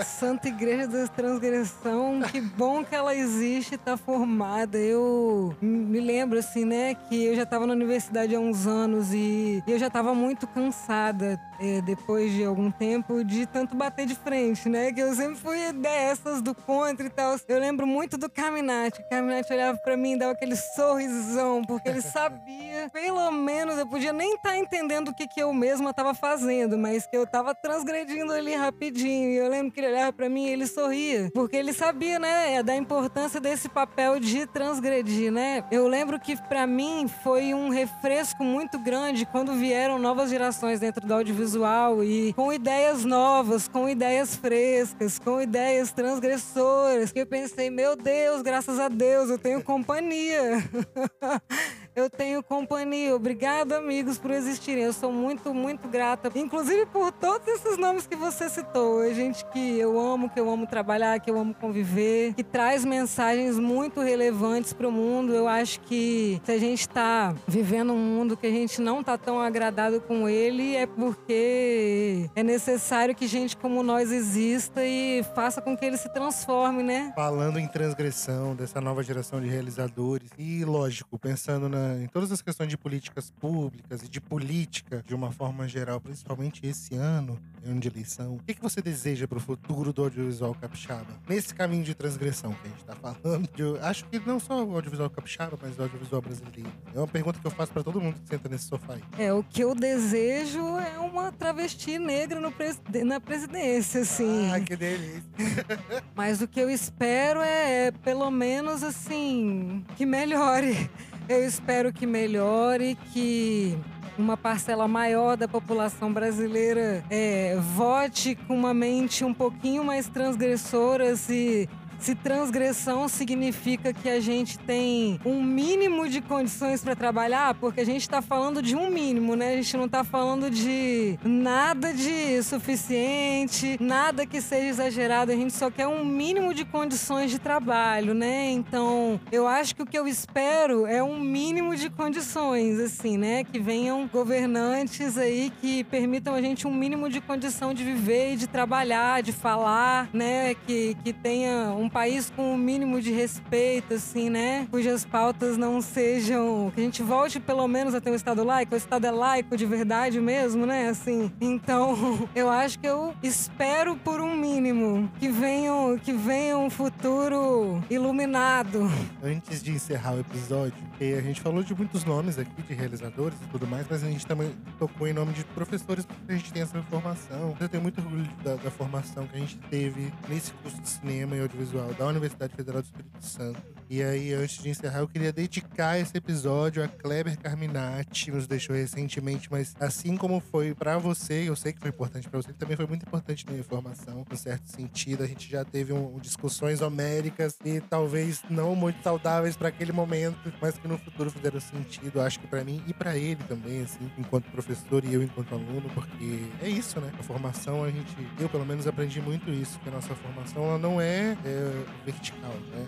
Santa 0.04 0.48
Igreja 0.48 0.88
da 0.88 1.08
Transgressão, 1.08 2.22
que 2.32 2.40
bom 2.40 2.84
que 2.84 2.96
ela 2.96 3.16
existe, 3.16 3.76
está 3.76 3.98
formada. 3.98 4.78
Eu 4.78 5.56
me 5.62 6.00
lembro, 6.00 6.40
assim, 6.40 6.66
né, 6.66 6.96
que 6.96 7.26
eu 7.26 7.36
já 7.36 7.44
estava 7.44 7.66
na 7.66 7.74
universidade 7.74 8.36
há 8.36 8.40
uns 8.40 8.68
anos 8.68 9.14
e 9.14 9.64
eu 9.68 9.78
já 9.80 9.88
estava 9.88 10.14
muito 10.14 10.48
cansada 10.48 11.40
é, 11.60 11.82
depois 11.82 12.32
de 12.32 12.44
algum 12.44 12.70
tempo 12.72 13.24
de 13.24 13.46
tanto 13.46 13.76
bater 13.76 14.06
de 14.06 14.16
frente, 14.16 14.68
né? 14.68 14.92
Que 14.92 15.02
eu 15.02 15.14
sempre 15.16 15.36
fui 15.36 15.72
dessas 15.74 16.42
do 16.42 16.54
contra 16.54 17.06
e 17.06 17.10
tal. 17.10 17.36
Eu 17.48 17.60
lembro 17.60 17.88
muito 17.88 18.18
do 18.18 18.30
Caminati. 18.30 19.02
O 19.02 19.10
Caminati 19.10 19.52
olhava 19.54 19.78
para 19.78 19.96
mim 19.96 20.14
e 20.14 20.20
dava 20.20 20.34
aquele 20.34 20.56
sorrisão, 20.56 21.64
porque 21.64 21.90
ele 21.90 22.02
sabia, 22.02 22.90
pelo 22.92 23.32
menos, 23.32 23.78
eu 23.78 23.88
podia 23.88 24.14
nem 24.14 24.36
estar 24.36 24.50
tá 24.50 24.58
entendendo 24.58 25.10
o 25.10 25.14
que, 25.14 25.28
que 25.28 25.42
eu 25.42 25.54
mesma 25.54 25.92
estava 25.92 26.14
fazendo, 26.14 26.78
mas 26.78 27.06
que 27.06 27.16
eu 27.16 27.24
estava 27.24 27.56
transgredindo 27.56 28.34
ali 28.34 28.56
rapidinho. 28.56 29.45
Eu 29.46 29.52
lembro 29.52 29.72
que 29.72 29.80
ele 29.80 29.90
olhava 29.90 30.12
para 30.12 30.28
mim 30.28 30.48
e 30.48 30.50
ele 30.50 30.66
sorria, 30.66 31.30
porque 31.32 31.56
ele 31.56 31.72
sabia, 31.72 32.18
né, 32.18 32.64
da 32.64 32.76
importância 32.76 33.40
desse 33.40 33.70
papel 33.70 34.20
de 34.20 34.48
transgredir, 34.48 35.32
né? 35.32 35.64
Eu 35.72 35.88
lembro 35.88 36.20
que 36.20 36.36
para 36.36 36.66
mim 36.66 37.08
foi 37.24 37.54
um 37.54 37.70
refresco 37.70 38.44
muito 38.44 38.80
grande 38.80 39.24
quando 39.24 39.54
vieram 39.54 40.00
novas 40.00 40.32
gerações 40.32 40.80
dentro 40.80 41.06
do 41.06 41.14
audiovisual 41.14 42.04
e 42.04 42.34
com 42.34 42.52
ideias 42.52 43.06
novas, 43.06 43.68
com 43.68 43.88
ideias 43.88 44.36
frescas, 44.36 45.20
com 45.20 45.40
ideias 45.40 45.92
transgressoras, 45.92 47.12
que 47.12 47.20
eu 47.20 47.28
pensei, 47.28 47.70
meu 47.70 47.96
Deus, 47.96 48.42
graças 48.42 48.80
a 48.80 48.88
Deus, 48.88 49.30
eu 49.30 49.38
tenho 49.38 49.64
companhia. 49.64 50.58
eu 51.96 52.10
tenho 52.10 52.44
companhia. 52.44 53.16
Obrigado, 53.16 53.72
amigos, 53.72 54.18
por 54.18 54.32
existirem. 54.32 54.84
Eu 54.84 54.92
sou 54.92 55.12
muito, 55.12 55.54
muito 55.54 55.88
grata, 55.88 56.30
inclusive 56.36 56.86
por 56.88 57.12
todos 57.12 57.48
esses 57.48 57.78
nomes 57.78 58.06
que 58.06 58.16
você 58.16 58.50
citou. 58.50 59.00
A 59.00 59.14
gente 59.14 59.46
que 59.46 59.80
eu 59.80 59.98
amo, 59.98 60.30
que 60.30 60.40
eu 60.40 60.50
amo 60.50 60.68
trabalhar, 60.68 61.20
que 61.22 61.32
eu 61.32 61.40
amo 61.40 61.54
conviver, 61.54 62.34
que 62.34 62.44
traz 62.44 62.84
mensagens 62.84 63.58
muito 63.58 64.02
relevantes 64.02 64.74
para 64.74 64.88
o 64.88 64.92
mundo. 64.92 65.34
Eu 65.34 65.48
acho 65.48 65.80
que 65.82 66.42
se 66.44 66.52
a 66.52 66.58
gente 66.58 66.82
está 66.82 67.34
vivendo 67.48 67.94
um 67.94 67.98
mundo 67.98 68.36
que 68.36 68.48
a 68.48 68.52
gente 68.52 68.82
não 68.82 69.00
está 69.00 69.18
tão 69.18 69.40
agradado 69.40 70.02
com 70.02 70.28
ele, 70.28 70.76
é 70.76 70.86
porque 70.86 72.30
é 72.36 72.44
necessário 72.44 73.16
que 73.16 73.26
gente 73.26 73.56
como 73.56 73.82
nós 73.82 74.12
exista 74.12 74.84
e 74.84 75.24
faça 75.34 75.62
com 75.62 75.78
que 75.78 75.86
ele 75.86 75.98
se 75.98 76.12
transforme, 76.12 76.84
né? 76.84 77.14
Falando 77.16 77.58
em 77.58 77.68
transgressão 77.68 78.54
dessa 78.54 78.82
nova 78.82 79.02
geração 79.02 79.40
de 79.40 79.48
realizadores 79.48 80.30
e, 80.38 80.66
lógico, 80.66 81.18
pensando 81.18 81.70
na 81.70 81.85
na, 81.86 82.04
em 82.04 82.08
todas 82.08 82.32
as 82.32 82.42
questões 82.42 82.70
de 82.70 82.78
políticas 82.78 83.30
públicas 83.30 84.02
e 84.04 84.10
de 84.10 84.20
política 84.20 85.04
de 85.06 85.14
uma 85.14 85.32
forma 85.32 85.68
geral, 85.68 86.02
principalmente 86.02 86.66
esse 86.66 86.96
ano, 86.96 87.40
ano 87.64 87.80
de 87.80 87.88
eleição, 87.88 88.36
o 88.36 88.40
que, 88.40 88.54
que 88.54 88.62
você 88.62 88.82
deseja 88.82 89.28
para 89.28 89.38
o 89.38 89.42
futuro 89.42 89.94
do 89.94 90.04
audiovisual 90.04 90.56
capixaba? 90.56 91.08
Nesse 91.28 91.54
caminho 91.54 91.84
de 91.84 91.94
transgressão 91.94 92.54
que 92.54 92.68
a 92.68 92.70
gente 92.70 92.80
está 92.80 92.96
falando, 92.96 93.50
eu 93.58 93.84
acho 93.84 94.06
que 94.06 94.20
não 94.20 94.40
só 94.40 94.64
o 94.64 94.76
audiovisual 94.76 95.10
capixaba, 95.10 95.58
mas 95.62 95.78
o 95.78 95.84
audiovisual 95.84 96.22
brasileiro. 96.22 96.72
É 96.94 97.00
uma 97.00 97.08
pergunta 97.08 97.40
que 97.40 97.46
eu 97.46 97.52
faço 97.52 97.72
para 97.72 97.84
todo 97.84 98.02
mundo 98.02 98.20
que 98.22 98.28
senta 98.28 98.50
nesse 98.50 98.66
sofá 98.66 98.94
aí. 98.94 99.04
É, 99.18 99.34
o 99.34 99.44
que 99.44 99.64
eu 99.64 99.76
desejo 99.76 100.78
é 100.80 100.98
uma 101.00 101.32
travesti 101.32 102.00
negra 102.00 102.40
pres 102.52 102.80
na 103.06 103.20
presidência, 103.20 104.02
assim. 104.02 104.52
Ah, 104.52 104.60
que 104.60 104.76
delícia. 104.76 105.24
mas 106.16 106.42
o 106.42 106.48
que 106.48 106.60
eu 106.60 106.70
espero 106.70 107.42
é, 107.42 107.92
pelo 107.92 108.30
menos, 108.32 108.84
assim, 108.84 109.84
que 109.96 110.06
melhore. 110.06 110.90
Eu 111.28 111.44
espero 111.44 111.92
que 111.92 112.06
melhore, 112.06 112.96
que 113.12 113.76
uma 114.18 114.38
parcela 114.38 114.88
maior 114.88 115.36
da 115.36 115.48
população 115.48 116.14
brasileira 116.14 117.04
é, 117.10 117.58
vote 117.76 118.36
com 118.48 118.56
uma 118.56 118.74
mente 118.74 119.26
um 119.26 119.34
pouquinho 119.34 119.84
mais 119.84 120.08
transgressora 120.08 121.16
se 121.16 121.68
se 122.00 122.16
transgressão 122.16 123.08
significa 123.08 123.94
que 123.94 124.10
a 124.10 124.20
gente 124.20 124.58
tem 124.60 125.20
um 125.26 125.42
mínimo 125.42 126.08
de 126.08 126.22
condições 126.22 126.84
para 126.84 126.96
trabalhar, 126.96 127.56
porque 127.56 127.82
a 127.82 127.86
gente 127.86 128.02
está 128.02 128.22
falando 128.22 128.62
de 128.62 128.76
um 128.76 128.90
mínimo, 128.90 129.36
né? 129.36 129.54
A 129.54 129.56
gente 129.56 129.78
não 129.78 129.86
está 129.86 130.04
falando 130.04 130.50
de 130.50 131.18
nada 131.24 131.94
de 131.94 132.42
suficiente, 132.44 133.78
nada 133.80 134.26
que 134.26 134.42
seja 134.42 134.68
exagerado, 134.68 135.32
a 135.32 135.36
gente 135.36 135.54
só 135.54 135.70
quer 135.72 135.88
um 135.88 136.06
mínimo 136.06 136.54
de 136.54 136.66
condições 136.66 137.32
de 137.32 137.40
trabalho, 137.40 138.14
né? 138.14 138.50
Então, 138.52 139.20
eu 139.32 139.48
acho 139.48 139.76
que 139.76 139.84
o 139.84 139.86
que 139.86 139.98
eu 139.98 140.08
espero 140.08 140.86
é 140.86 141.04
um 141.04 141.20
mínimo 141.20 141.76
de 141.76 141.90
condições, 141.90 142.80
assim, 142.80 143.18
né? 143.18 143.44
Que 143.44 143.60
venham 143.60 144.08
governantes 144.08 145.18
aí 145.18 145.52
que 145.62 145.84
permitam 145.86 146.34
a 146.34 146.42
gente 146.42 146.68
um 146.68 146.74
mínimo 146.74 147.10
de 147.10 147.22
condição 147.22 147.74
de 147.74 147.84
viver 147.84 148.36
de 148.36 148.48
trabalhar, 148.48 149.22
de 149.22 149.32
falar, 149.32 150.10
né? 150.14 150.56
Que, 150.66 150.96
que 151.04 151.14
tenha 151.14 151.74
um 151.78 151.85
um 151.86 151.90
país 151.90 152.32
com 152.36 152.52
o 152.52 152.54
um 152.54 152.58
mínimo 152.58 153.00
de 153.00 153.12
respeito, 153.12 153.94
assim, 153.94 154.30
né? 154.30 154.68
Cujas 154.72 155.06
pautas 155.06 155.56
não 155.56 155.82
sejam. 155.82 156.72
Que 156.74 156.82
a 156.82 156.84
gente 156.84 157.04
volte 157.04 157.40
pelo 157.40 157.68
menos 157.68 157.94
a 157.94 158.02
ter 158.02 158.10
um 158.10 158.16
Estado 158.16 158.44
laico. 158.44 158.74
O 158.74 158.78
Estado 158.78 159.06
é 159.06 159.12
laico 159.12 159.56
de 159.56 159.66
verdade 159.66 160.20
mesmo, 160.20 160.66
né? 160.66 160.90
Assim. 160.90 161.32
Então, 161.40 162.28
eu 162.36 162.50
acho 162.50 162.80
que 162.80 162.88
eu 162.88 163.14
espero 163.22 163.96
por 163.96 164.20
um 164.20 164.36
mínimo 164.36 165.10
que 165.20 165.30
venha, 165.30 165.72
que 166.04 166.12
venha 166.12 166.58
um 166.58 166.70
futuro 166.70 167.84
iluminado. 167.90 168.90
Antes 169.24 169.62
de 169.62 169.72
encerrar 169.72 170.16
o 170.16 170.20
episódio, 170.20 170.74
a 171.00 171.22
gente 171.22 171.42
falou 171.42 171.62
de 171.62 171.76
muitos 171.76 172.04
nomes 172.04 172.40
aqui, 172.40 172.62
de 172.64 172.74
realizadores 172.74 173.38
e 173.42 173.48
tudo 173.48 173.68
mais, 173.68 173.86
mas 173.90 174.04
a 174.04 174.08
gente 174.08 174.26
também 174.26 174.52
tocou 174.80 175.08
em 175.08 175.14
nome 175.14 175.34
de 175.34 175.44
professores 175.46 176.06
porque 176.06 176.34
a 176.34 176.36
gente 176.36 176.52
tem 176.52 176.64
essa 176.64 176.82
formação. 176.84 177.56
Eu 177.60 177.70
tenho 177.70 177.84
muito 177.84 178.02
orgulho 178.02 178.28
da, 178.44 178.56
da 178.56 178.72
formação 178.72 179.28
que 179.28 179.36
a 179.36 179.40
gente 179.40 179.58
teve 179.70 180.12
nesse 180.28 180.52
curso 180.54 180.82
de 180.82 180.90
cinema 180.90 181.36
e 181.36 181.42
audiovisual 181.42 181.75
Audiovisual 181.76 181.94
da 181.94 182.06
Universidade 182.08 182.56
Federal 182.56 182.82
do 182.82 182.86
Espírito 182.86 183.22
Santo. 183.22 183.75
E 183.88 184.02
aí, 184.02 184.34
antes 184.34 184.64
de 184.64 184.70
encerrar, 184.70 185.00
eu 185.00 185.08
queria 185.08 185.32
dedicar 185.32 186.00
esse 186.00 186.18
episódio 186.18 186.84
a 186.84 186.88
Kleber 186.88 187.38
Carminati, 187.38 188.32
nos 188.32 188.48
deixou 188.48 188.76
recentemente, 188.76 189.48
mas 189.52 189.76
assim 189.80 190.18
como 190.18 190.40
foi 190.40 190.74
para 190.74 190.98
você, 190.98 191.48
eu 191.48 191.56
sei 191.56 191.72
que 191.72 191.80
foi 191.80 191.90
importante 191.90 192.28
para 192.28 192.42
você, 192.42 192.52
também 192.52 192.76
foi 192.76 192.88
muito 192.88 193.06
importante 193.06 193.46
na 193.46 193.52
minha 193.52 193.64
formação, 193.64 194.26
no 194.28 194.38
certo 194.38 194.68
sentido. 194.68 195.24
A 195.24 195.28
gente 195.28 195.48
já 195.48 195.64
teve 195.64 195.94
um, 195.94 196.18
discussões 196.20 196.82
homéricas 196.82 197.58
e 197.64 197.80
talvez 197.80 198.42
não 198.50 198.76
muito 198.76 199.04
saudáveis 199.04 199.56
para 199.56 199.68
aquele 199.68 199.92
momento, 199.92 200.52
mas 200.60 200.78
que 200.78 200.88
no 200.88 200.98
futuro 200.98 201.30
fizeram 201.30 201.60
sentido, 201.60 202.22
acho 202.22 202.40
que 202.40 202.48
para 202.48 202.64
mim 202.64 202.84
e 202.88 202.94
para 202.94 203.16
ele 203.16 203.44
também, 203.48 203.84
assim, 203.84 204.12
enquanto 204.18 204.50
professor 204.50 205.04
e 205.06 205.14
eu 205.14 205.22
enquanto 205.22 205.54
aluno, 205.54 205.90
porque 205.94 206.44
é 206.60 206.68
isso, 206.68 207.00
né? 207.00 207.12
A 207.20 207.24
formação, 207.24 207.84
a 207.84 207.92
gente, 207.92 208.16
eu 208.40 208.50
pelo 208.50 208.66
menos 208.66 208.88
aprendi 208.88 209.22
muito 209.22 209.52
isso, 209.52 209.80
que 209.80 209.90
a 209.90 209.92
nossa 209.92 210.16
formação 210.16 210.64
ela 210.64 210.80
não 210.80 211.00
é, 211.00 211.38
é 211.46 211.86
vertical, 212.04 212.54
né? 212.72 212.88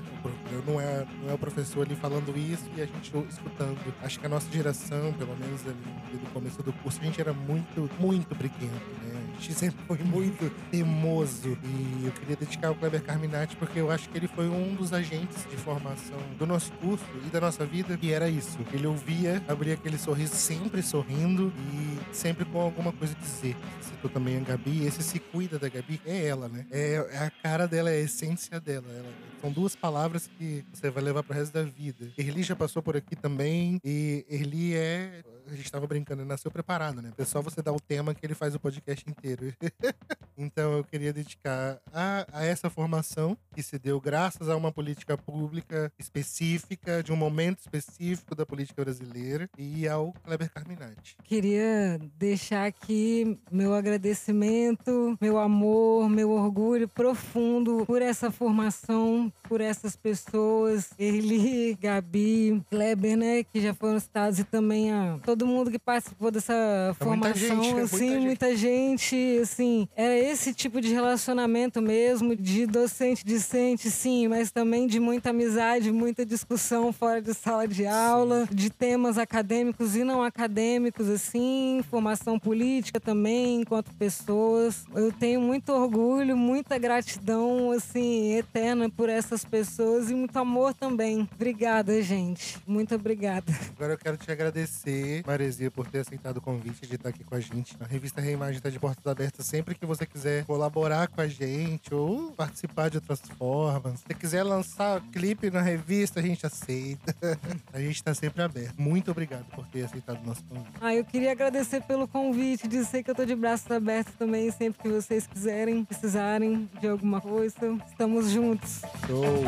Não 0.65 0.81
é, 0.81 0.86
não 1.21 1.31
é 1.31 1.33
o 1.33 1.37
professor 1.37 1.85
ali 1.85 1.95
falando 1.95 2.37
isso 2.37 2.65
e 2.75 2.81
a 2.81 2.85
gente 2.85 3.11
escutando. 3.29 3.77
Acho 4.01 4.19
que 4.19 4.25
a 4.25 4.29
nossa 4.29 4.51
geração, 4.51 5.13
pelo 5.13 5.35
menos 5.37 5.61
ali 5.65 5.75
no 6.13 6.29
começo 6.31 6.61
do 6.63 6.73
curso, 6.73 6.99
a 7.01 7.05
gente 7.05 7.19
era 7.19 7.33
muito, 7.33 7.89
muito 7.99 8.33
briguento, 8.35 8.73
né? 9.03 9.26
Gente 9.39 9.53
sempre 9.53 9.79
foi 9.85 9.97
muito 9.99 10.51
teimoso. 10.69 11.57
E 11.63 12.05
eu 12.05 12.11
queria 12.11 12.35
dedicar 12.35 12.69
ao 12.69 12.75
Kleber 12.75 13.03
Carminati 13.03 13.55
porque 13.55 13.79
eu 13.79 13.91
acho 13.91 14.09
que 14.09 14.17
ele 14.17 14.27
foi 14.27 14.49
um 14.49 14.75
dos 14.75 14.93
agentes 14.93 15.45
de 15.49 15.57
formação 15.57 16.17
do 16.37 16.45
nosso 16.45 16.71
curso 16.73 17.05
e 17.25 17.29
da 17.29 17.39
nossa 17.39 17.65
vida, 17.65 17.97
e 18.01 18.11
era 18.11 18.29
isso. 18.29 18.57
Ele 18.73 18.87
ouvia, 18.87 19.41
abria 19.47 19.73
aquele 19.75 19.97
sorriso 19.97 20.35
sempre 20.35 20.81
sorrindo 20.81 21.53
e 21.73 22.15
sempre 22.15 22.45
com 22.45 22.61
alguma 22.61 22.91
coisa 22.91 23.15
a 23.17 23.21
dizer. 23.21 23.55
Citou 23.81 24.09
também 24.09 24.37
a 24.37 24.41
Gabi, 24.41 24.85
esse 24.85 25.01
se 25.03 25.19
cuida 25.19 25.57
da 25.57 25.69
Gabi, 25.69 26.01
é 26.05 26.25
ela, 26.25 26.47
né? 26.47 26.65
É, 26.71 27.07
é 27.11 27.17
a 27.19 27.31
cara 27.31 27.67
dela, 27.67 27.89
é 27.89 27.97
a 27.97 28.01
essência 28.01 28.59
dela. 28.59 28.87
Ela, 28.89 29.27
são 29.41 29.51
duas 29.51 29.75
palavras 29.75 30.29
que 30.37 30.63
você 30.73 30.89
vai 30.89 31.03
levar 31.03 31.23
pro 31.23 31.33
resto 31.33 31.53
da 31.53 31.63
vida. 31.63 32.11
Erli 32.17 32.43
já 32.43 32.55
passou 32.55 32.81
por 32.81 32.97
aqui 32.97 33.15
também, 33.15 33.79
e 33.83 34.25
Erli 34.29 34.75
é. 34.75 35.21
A 35.49 35.55
gente 35.55 35.71
tava 35.71 35.87
brincando, 35.87 36.21
ele 36.21 36.27
nasceu 36.27 36.51
preparado, 36.51 37.01
né? 37.01 37.13
É 37.17 37.23
só 37.23 37.41
você 37.41 37.61
dar 37.61 37.71
o 37.71 37.79
tema 37.79 38.13
que 38.13 38.25
ele 38.25 38.33
faz 38.33 38.53
o 38.53 38.59
podcast 38.59 39.09
inteiro. 39.09 39.26
então 40.37 40.77
eu 40.77 40.83
queria 40.83 41.11
dedicar 41.11 41.79
a, 41.91 42.25
a 42.31 42.45
essa 42.45 42.69
formação 42.69 43.37
que 43.53 43.63
se 43.63 43.77
deu 43.79 43.99
graças 43.99 44.49
a 44.49 44.55
uma 44.55 44.71
política 44.71 45.17
pública 45.17 45.91
específica, 45.97 47.01
de 47.01 47.11
um 47.11 47.15
momento 47.15 47.59
específico 47.59 48.35
da 48.35 48.45
política 48.45 48.83
brasileira, 48.83 49.49
e 49.57 49.87
ao 49.87 50.13
Kleber 50.23 50.51
Carminati. 50.51 51.17
Queria 51.23 51.99
deixar 52.17 52.65
aqui 52.65 53.37
meu 53.51 53.73
agradecimento, 53.73 55.17
meu 55.19 55.37
amor, 55.37 56.09
meu 56.09 56.31
orgulho 56.31 56.87
profundo 56.87 57.85
por 57.85 58.01
essa 58.01 58.31
formação, 58.31 59.31
por 59.47 59.61
essas 59.61 59.95
pessoas, 59.95 60.91
Erli, 60.99 61.75
Gabi, 61.75 62.63
Kleber, 62.69 63.17
né, 63.17 63.43
que 63.43 63.59
já 63.59 63.73
foram 63.73 63.99
citados, 63.99 64.39
e 64.39 64.43
também 64.43 64.91
a 64.91 65.19
todo 65.23 65.47
mundo 65.47 65.71
que 65.71 65.79
participou 65.79 66.31
dessa 66.31 66.53
é 66.53 66.93
formação, 66.93 67.57
muita 67.57 67.63
gente, 67.63 67.79
assim, 67.79 68.09
muita, 68.09 68.21
muita 68.21 68.55
gente. 68.55 69.16
Gente, 69.17 69.41
assim, 69.41 69.87
era 69.95 70.15
esse 70.17 70.53
tipo 70.53 70.79
de 70.79 70.93
relacionamento 70.93 71.81
mesmo, 71.81 72.35
de 72.35 72.65
docente-discente, 72.65 73.89
sim, 73.89 74.27
mas 74.27 74.51
também 74.51 74.87
de 74.87 74.99
muita 74.99 75.31
amizade, 75.31 75.91
muita 75.91 76.25
discussão 76.25 76.93
fora 76.93 77.21
de 77.21 77.33
sala 77.33 77.67
de 77.67 77.85
aula, 77.85 78.45
sim. 78.45 78.55
de 78.55 78.69
temas 78.69 79.17
acadêmicos 79.17 79.95
e 79.95 80.03
não 80.03 80.23
acadêmicos, 80.23 81.09
assim, 81.09 81.81
formação 81.89 82.39
política 82.39 82.99
também, 82.99 83.61
enquanto 83.61 83.93
pessoas. 83.95 84.85
Eu 84.93 85.11
tenho 85.11 85.41
muito 85.41 85.71
orgulho, 85.71 86.37
muita 86.37 86.77
gratidão, 86.77 87.71
assim, 87.71 88.33
eterna 88.33 88.89
por 88.89 89.09
essas 89.09 89.43
pessoas 89.43 90.09
e 90.09 90.15
muito 90.15 90.37
amor 90.37 90.73
também. 90.73 91.27
Obrigada, 91.33 92.01
gente. 92.01 92.57
Muito 92.67 92.95
obrigada. 92.95 93.51
Agora 93.75 93.93
eu 93.93 93.97
quero 93.97 94.17
te 94.17 94.31
agradecer, 94.31 95.23
Maresia, 95.25 95.71
por 95.71 95.87
ter 95.87 95.99
aceitado 95.99 96.37
o 96.37 96.41
convite 96.41 96.85
de 96.85 96.95
estar 96.95 97.09
aqui 97.09 97.23
com 97.23 97.35
a 97.35 97.39
gente. 97.39 97.75
A 97.79 97.85
revista 97.85 98.21
Reimagem 98.21 98.57
está 98.57 98.69
de 98.69 98.79
portas 98.79 99.06
abertas 99.07 99.45
sempre 99.45 99.75
que 99.75 99.85
você 99.85 100.05
quiser 100.05 100.45
colaborar 100.45 101.07
com 101.07 101.21
a 101.21 101.27
gente 101.27 101.93
ou 101.93 102.31
participar 102.31 102.89
de 102.89 102.97
outras 102.97 103.21
formas. 103.37 104.01
Se 104.01 104.13
quiser 104.13 104.43
lançar 104.43 105.01
clipe 105.11 105.49
na 105.49 105.61
revista, 105.61 106.19
a 106.19 106.23
gente 106.23 106.45
aceita. 106.45 107.15
a 107.73 107.79
gente 107.79 107.95
está 107.95 108.13
sempre 108.13 108.41
aberto. 108.41 108.75
Muito 108.77 109.11
obrigado 109.11 109.45
por 109.55 109.67
ter 109.67 109.83
aceitado 109.83 110.21
o 110.21 110.25
nosso 110.25 110.43
convite. 110.43 110.71
Ah, 110.81 110.93
eu 110.93 111.05
queria 111.05 111.31
agradecer 111.31 111.81
pelo 111.81 112.07
convite, 112.07 112.67
dizer 112.67 113.03
que 113.03 113.11
eu 113.11 113.15
tô 113.15 113.25
de 113.25 113.35
braços 113.35 113.69
abertos 113.71 114.13
também, 114.15 114.51
sempre 114.51 114.81
que 114.81 114.89
vocês 114.89 115.25
quiserem, 115.25 115.83
precisarem 115.83 116.69
de 116.79 116.87
alguma 116.87 117.21
coisa. 117.21 117.57
Estamos 117.89 118.29
juntos. 118.29 118.81
Show! 119.05 119.43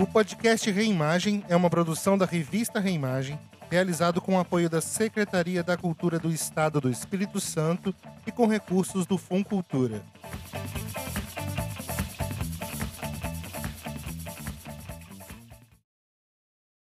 O 0.00 0.06
podcast 0.06 0.70
Reimagem 0.70 1.44
é 1.46 1.54
uma 1.54 1.68
produção 1.68 2.16
da 2.16 2.24
revista 2.24 2.80
Reimagem, 2.80 3.38
realizado 3.70 4.20
com 4.20 4.34
o 4.34 4.40
apoio 4.40 4.68
da 4.68 4.80
Secretaria 4.80 5.62
da 5.62 5.76
Cultura 5.76 6.18
do 6.18 6.30
Estado 6.30 6.80
do 6.80 6.90
Espírito 6.90 7.40
Santo 7.40 7.94
e 8.26 8.32
com 8.32 8.46
recursos 8.46 9.06
do 9.06 9.16
Funcultura. 9.16 10.02